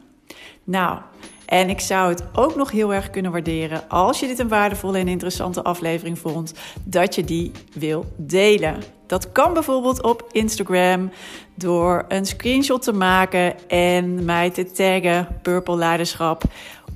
Nou, 0.64 1.02
en 1.52 1.70
ik 1.70 1.80
zou 1.80 2.10
het 2.10 2.24
ook 2.34 2.56
nog 2.56 2.72
heel 2.72 2.94
erg 2.94 3.10
kunnen 3.10 3.32
waarderen 3.32 3.90
als 3.90 4.20
je 4.20 4.28
dit 4.28 4.40
een 4.40 4.48
waardevolle 4.48 4.98
en 4.98 5.08
interessante 5.08 5.64
aflevering 5.64 6.20
vond, 6.20 6.54
dat 6.84 7.16
je 7.16 7.24
die 7.24 7.52
wil 7.74 8.06
delen. 8.18 8.84
Dat 9.08 9.32
kan 9.32 9.54
bijvoorbeeld 9.54 10.04
op 10.04 10.28
Instagram 10.32 11.12
door 11.56 12.06
een 12.08 12.26
screenshot 12.26 12.82
te 12.82 12.94
maken 12.94 13.70
en 13.70 14.26
mij 14.26 14.50
te 14.50 14.72
taggen 14.72 15.28
Purple 15.42 15.76
Leiderschap. 15.76 16.44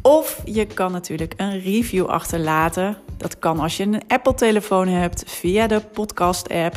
Of 0.01 0.41
je 0.45 0.65
kan 0.65 0.91
natuurlijk 0.91 1.33
een 1.37 1.61
review 1.61 2.05
achterlaten. 2.05 2.97
Dat 3.17 3.39
kan 3.39 3.59
als 3.59 3.77
je 3.77 3.83
een 3.83 4.01
Apple-telefoon 4.07 4.87
hebt 4.87 5.23
via 5.27 5.67
de 5.67 5.81
podcast-app. 5.93 6.75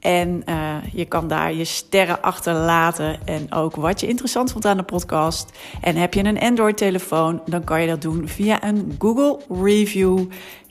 En 0.00 0.42
uh, 0.48 0.76
je 0.92 1.04
kan 1.04 1.28
daar 1.28 1.54
je 1.54 1.64
sterren 1.64 2.22
achterlaten 2.22 3.26
en 3.26 3.52
ook 3.52 3.76
wat 3.76 4.00
je 4.00 4.06
interessant 4.06 4.52
vond 4.52 4.64
aan 4.64 4.76
de 4.76 4.82
podcast. 4.82 5.58
En 5.80 5.96
heb 5.96 6.14
je 6.14 6.24
een 6.24 6.40
Android-telefoon, 6.40 7.42
dan 7.46 7.64
kan 7.64 7.80
je 7.80 7.86
dat 7.86 8.02
doen 8.02 8.28
via 8.28 8.64
een 8.64 8.94
Google 8.98 9.38
Review. 9.62 10.18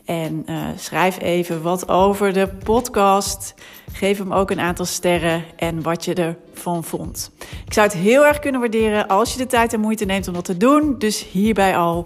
En 0.06 0.46
uh, 0.50 0.64
schrijf 0.76 1.22
even 1.22 1.62
wat 1.62 1.90
over 1.90 2.34
de 2.34 2.48
podcast. 2.48 3.54
Geef 3.92 4.18
hem 4.18 4.34
ook 4.34 4.52
een 4.52 4.60
aantal 4.60 4.86
sterren 4.86 5.44
en 5.56 5.82
wat 5.82 6.06
je 6.06 6.14
ervan 6.14 6.84
vond. 6.84 7.32
Ik 7.66 7.74
zou 7.74 7.88
het 7.88 7.96
heel 7.96 8.26
erg 8.26 8.40
kunnen 8.40 8.62
waarderen 8.62 9.08
als 9.08 9.32
je 9.32 9.38
de 9.38 9.46
tijd 9.46 9.74
en 9.74 9.80
moeite 9.80 10.06
neemt 10.06 10.28
om 10.28 10.34
dat 10.34 10.46
te 10.46 10.58
doen. 10.58 10.96
Dus 10.98 11.26
hierbij 11.32 11.78
al. 11.78 12.06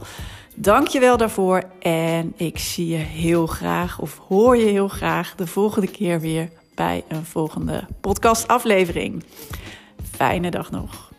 Dank 0.55 0.87
je 0.87 0.99
wel 0.99 1.17
daarvoor. 1.17 1.63
En 1.79 2.33
ik 2.35 2.57
zie 2.57 2.87
je 2.87 2.95
heel 2.95 3.47
graag, 3.47 3.99
of 3.99 4.21
hoor 4.27 4.57
je 4.57 4.65
heel 4.65 4.87
graag, 4.87 5.35
de 5.35 5.47
volgende 5.47 5.87
keer 5.87 6.19
weer 6.19 6.49
bij 6.75 7.03
een 7.07 7.25
volgende 7.25 7.87
podcastaflevering. 8.01 9.23
Fijne 10.11 10.51
dag 10.51 10.71
nog. 10.71 11.12